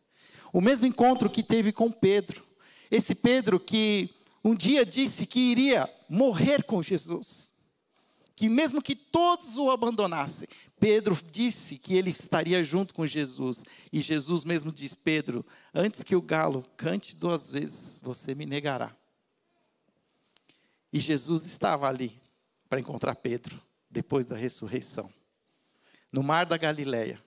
[0.51, 2.43] O mesmo encontro que teve com Pedro.
[2.89, 4.09] Esse Pedro que
[4.43, 7.54] um dia disse que iria morrer com Jesus
[8.35, 13.63] que mesmo que todos o abandonassem, Pedro disse que ele estaria junto com Jesus.
[13.91, 18.93] E Jesus mesmo diz: Pedro, antes que o galo cante duas vezes, você me negará.
[20.91, 22.21] E Jesus estava ali
[22.69, 25.11] para encontrar Pedro depois da ressurreição.
[26.11, 27.21] No mar da Galileia,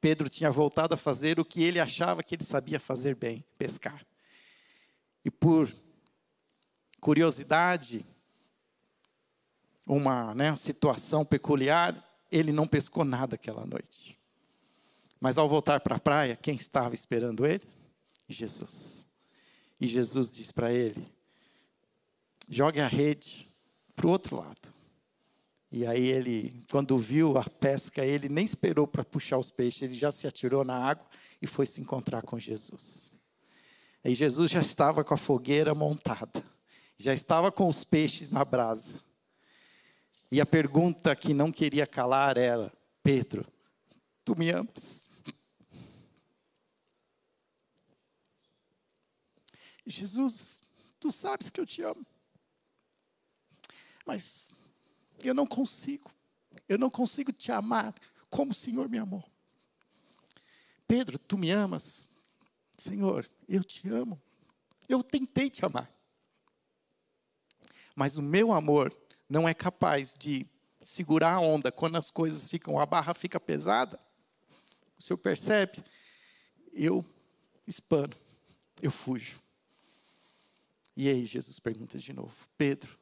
[0.00, 4.04] Pedro tinha voltado a fazer o que ele achava que ele sabia fazer bem, pescar.
[5.24, 5.72] E por
[7.00, 8.04] curiosidade,
[9.86, 14.18] uma né, situação peculiar, ele não pescou nada aquela noite.
[15.20, 17.64] Mas ao voltar para a praia, quem estava esperando ele?
[18.28, 19.06] Jesus.
[19.80, 21.06] E Jesus diz para ele:
[22.48, 23.48] jogue a rede
[23.94, 24.72] para o outro lado.
[25.70, 29.94] E aí ele, quando viu a pesca, ele nem esperou para puxar os peixes, ele
[29.94, 31.06] já se atirou na água
[31.40, 33.14] e foi se encontrar com Jesus.
[34.04, 36.44] E Jesus já estava com a fogueira montada,
[36.98, 39.00] já estava com os peixes na brasa.
[40.32, 42.72] E a pergunta que não queria calar era:
[43.02, 43.46] Pedro,
[44.24, 45.06] tu me amas?
[49.84, 50.62] Jesus,
[50.98, 52.06] tu sabes que eu te amo.
[54.06, 54.54] Mas
[55.22, 56.10] eu não consigo.
[56.66, 57.94] Eu não consigo te amar
[58.30, 59.22] como o Senhor me amou.
[60.88, 62.08] Pedro, tu me amas?
[62.78, 64.18] Senhor, eu te amo.
[64.88, 65.92] Eu tentei te amar.
[67.94, 68.90] Mas o meu amor
[69.32, 70.46] não é capaz de
[70.82, 73.98] segurar a onda quando as coisas ficam, a barra fica pesada,
[74.98, 75.82] o senhor percebe?
[76.70, 77.02] Eu
[77.66, 78.14] espano,
[78.82, 79.40] eu fujo.
[80.94, 82.98] E aí Jesus pergunta de novo: Pedro,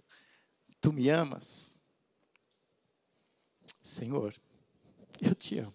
[0.81, 1.77] tu me amas?
[3.83, 4.33] Senhor,
[5.21, 5.75] eu te amo.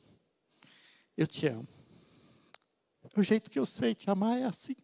[1.17, 1.67] Eu te amo.
[3.13, 4.77] O jeito que eu sei te amar é assim.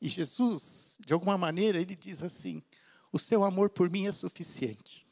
[0.00, 2.60] E Jesus, de alguma maneira, ele diz assim:
[3.12, 5.06] O seu amor por mim é suficiente.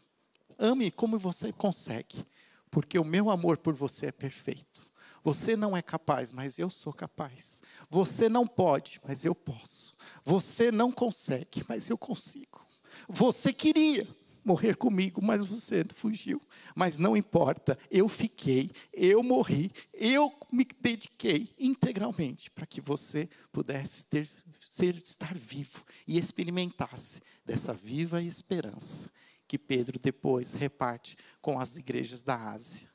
[0.58, 2.24] Ame como você consegue,
[2.70, 4.86] porque o meu amor por você é perfeito.
[5.22, 7.62] Você não é capaz, mas eu sou capaz.
[7.90, 9.94] Você não pode, mas eu posso.
[10.24, 12.66] Você não consegue, mas eu consigo.
[13.08, 14.06] Você queria
[14.44, 16.40] morrer comigo, mas você fugiu.
[16.74, 24.04] Mas não importa, eu fiquei, eu morri, eu me dediquei integralmente para que você pudesse
[24.06, 24.30] ter,
[24.60, 29.10] ser, estar vivo e experimentasse dessa viva esperança
[29.46, 32.88] que Pedro depois reparte com as igrejas da Ásia.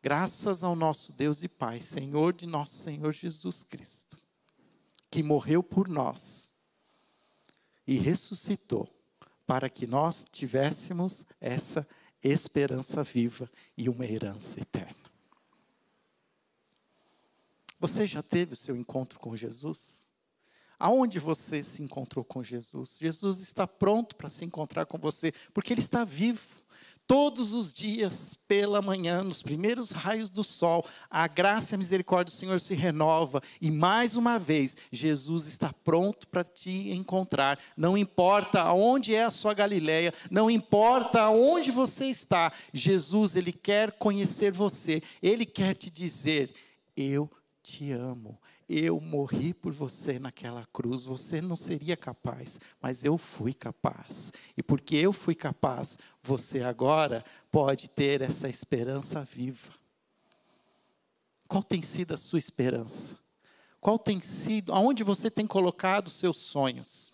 [0.00, 4.16] Graças ao nosso Deus e Pai, Senhor de nosso Senhor Jesus Cristo,
[5.10, 6.54] que morreu por nós
[7.84, 8.97] e ressuscitou
[9.48, 11.88] para que nós tivéssemos essa
[12.22, 14.94] esperança viva e uma herança eterna.
[17.80, 20.12] Você já teve o seu encontro com Jesus?
[20.78, 22.98] Aonde você se encontrou com Jesus?
[23.00, 26.57] Jesus está pronto para se encontrar com você, porque Ele está vivo.
[27.08, 32.26] Todos os dias, pela manhã, nos primeiros raios do sol, a graça e a misericórdia
[32.26, 33.42] do Senhor se renova.
[33.62, 37.58] E mais uma vez, Jesus está pronto para te encontrar.
[37.74, 43.92] Não importa aonde é a sua Galileia, não importa aonde você está, Jesus, Ele quer
[43.92, 45.02] conhecer você.
[45.22, 46.52] Ele quer te dizer:
[46.94, 47.30] Eu
[47.62, 48.38] te amo
[48.68, 54.30] eu morri por você naquela cruz, você não seria capaz, mas eu fui capaz.
[54.56, 59.72] E porque eu fui capaz, você agora pode ter essa esperança viva.
[61.48, 63.18] Qual tem sido a sua esperança?
[63.80, 67.10] Qual tem sido, aonde você tem colocado os seus sonhos?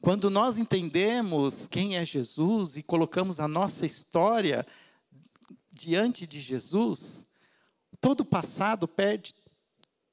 [0.00, 4.66] Quando nós entendemos quem é Jesus e colocamos a nossa história
[5.70, 7.26] diante de Jesus,
[8.00, 9.34] todo o passado perde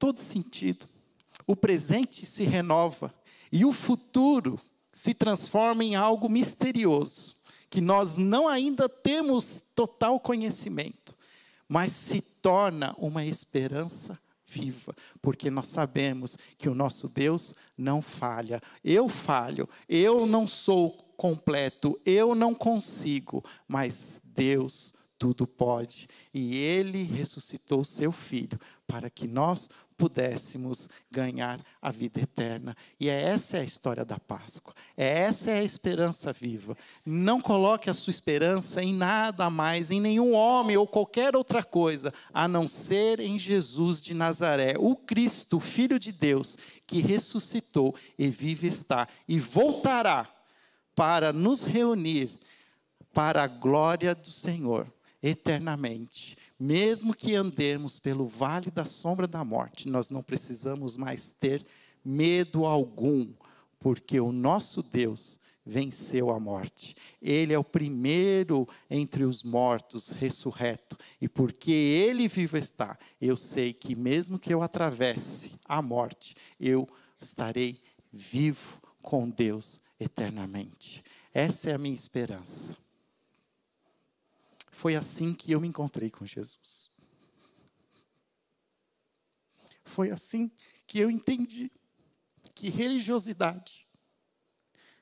[0.02, 0.88] todo sentido.
[1.46, 3.14] O presente se renova
[3.52, 4.60] e o futuro
[4.92, 7.36] se transforma em algo misterioso,
[7.70, 11.16] que nós não ainda temos total conhecimento,
[11.70, 18.60] mas se torna uma esperança viva, porque nós sabemos que o nosso Deus não falha.
[18.84, 26.08] Eu falho, eu não sou completo, eu não consigo, mas Deus tudo pode.
[26.34, 32.76] E ele ressuscitou seu filho para que nós pudéssemos ganhar a vida eterna.
[33.00, 34.74] E é essa é a história da Páscoa.
[34.98, 36.76] É essa é a esperança viva.
[37.06, 42.12] Não coloque a sua esperança em nada mais, em nenhum homem ou qualquer outra coisa,
[42.34, 46.58] a não ser em Jesus de Nazaré, o Cristo, Filho de Deus,
[46.88, 50.28] que ressuscitou e vive está e voltará
[50.96, 52.32] para nos reunir
[53.14, 54.92] para a glória do Senhor
[55.22, 56.38] eternamente.
[56.60, 61.66] Mesmo que andemos pelo vale da sombra da morte, nós não precisamos mais ter
[62.04, 63.28] medo algum,
[63.80, 66.96] porque o nosso Deus venceu a morte.
[67.22, 70.98] Ele é o primeiro entre os mortos, ressurreto.
[71.20, 76.88] E porque ele vivo está, eu sei que mesmo que eu atravesse a morte, eu
[77.20, 77.80] estarei
[78.12, 81.04] vivo com Deus eternamente.
[81.34, 82.76] Essa é a minha esperança.
[84.82, 86.90] Foi assim que eu me encontrei com Jesus.
[89.84, 90.50] Foi assim
[90.88, 91.72] que eu entendi
[92.56, 93.86] que religiosidade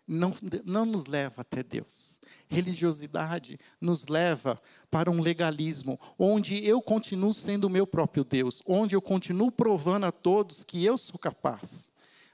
[0.05, 2.19] não, não nos leva até Deus.
[2.49, 4.61] Religiosidade nos leva
[4.91, 10.07] para um legalismo, onde eu continuo sendo o meu próprio Deus, onde eu continuo provando
[10.07, 11.89] a todos que eu sou capaz.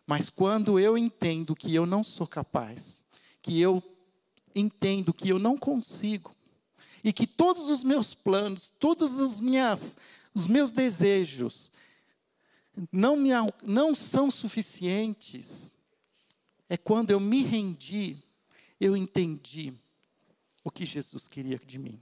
[0.08, 3.06] Mas quando eu entendo que eu não sou capaz,
[3.40, 3.84] que eu
[4.56, 6.35] entendo que eu não consigo,
[7.06, 9.96] e que todos os meus planos, todos os, minhas,
[10.34, 11.72] os meus desejos
[12.92, 13.30] não, me,
[13.62, 15.76] não são suficientes,
[16.68, 18.18] é quando eu me rendi,
[18.82, 19.72] eu entendi
[20.64, 22.02] o que Jesus queria de mim.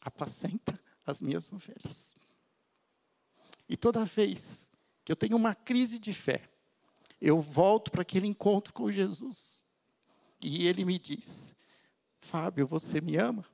[0.00, 2.16] Apacenta as minhas ovelhas.
[3.68, 4.68] E toda vez
[5.04, 6.50] que eu tenho uma crise de fé,
[7.20, 9.62] eu volto para aquele encontro com Jesus.
[10.40, 11.54] E ele me diz:
[12.18, 13.46] Fábio, você me ama?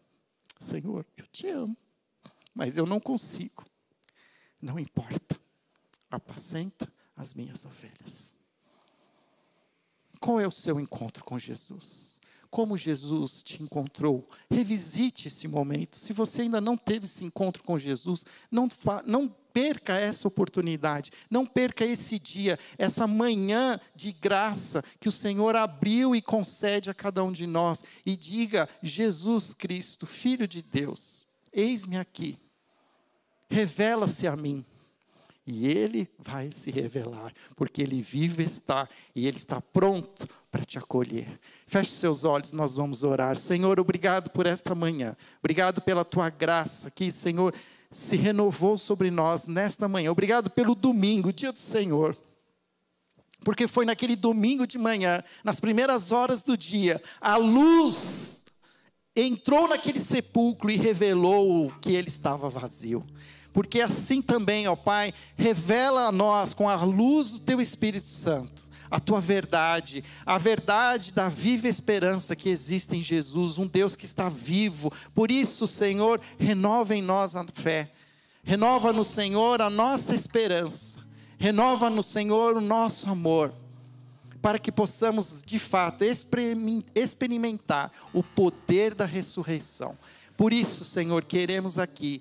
[0.62, 1.76] Senhor, eu te amo,
[2.54, 3.66] mas eu não consigo.
[4.60, 5.38] Não importa,
[6.08, 8.34] apacenta as minhas ovelhas.
[10.20, 12.11] Qual é o seu encontro com Jesus?
[12.52, 14.28] Como Jesus te encontrou?
[14.50, 15.96] Revisite esse momento.
[15.96, 18.68] Se você ainda não teve esse encontro com Jesus, não,
[19.06, 25.56] não perca essa oportunidade, não perca esse dia, essa manhã de graça que o Senhor
[25.56, 27.82] abriu e concede a cada um de nós.
[28.04, 31.24] E diga: Jesus Cristo, Filho de Deus,
[31.54, 32.38] eis-me aqui,
[33.48, 34.62] revela-se a mim.
[35.46, 40.78] E Ele vai se revelar, porque Ele vive está e Ele está pronto para te
[40.78, 41.40] acolher.
[41.66, 43.36] Feche seus olhos, nós vamos orar.
[43.36, 47.54] Senhor, obrigado por esta manhã, obrigado pela tua graça, que, Senhor,
[47.90, 50.10] se renovou sobre nós nesta manhã.
[50.10, 52.16] Obrigado pelo domingo, dia do Senhor.
[53.44, 58.44] Porque foi naquele domingo de manhã, nas primeiras horas do dia, a luz
[59.14, 63.04] entrou naquele sepulcro e revelou que ele estava vazio.
[63.52, 68.72] Porque assim também, ó Pai, revela a nós com a luz do teu Espírito Santo
[68.92, 74.04] a tua verdade, a verdade da viva esperança que existe em Jesus, um Deus que
[74.04, 74.92] está vivo.
[75.14, 77.90] Por isso, Senhor, renova em nós a fé.
[78.44, 81.00] Renova no Senhor a nossa esperança.
[81.38, 83.54] Renova no Senhor o nosso amor,
[84.42, 86.04] para que possamos de fato
[86.94, 89.96] experimentar o poder da ressurreição.
[90.36, 92.20] Por isso, Senhor, queremos aqui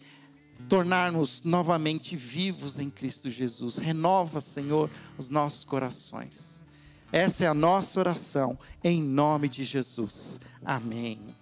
[0.68, 3.78] tornar-nos novamente vivos em Cristo Jesus.
[3.78, 6.64] Renova, Senhor, os nossos corações.
[7.12, 10.39] Essa é a nossa oração, em nome de Jesus.
[10.64, 11.41] Amém.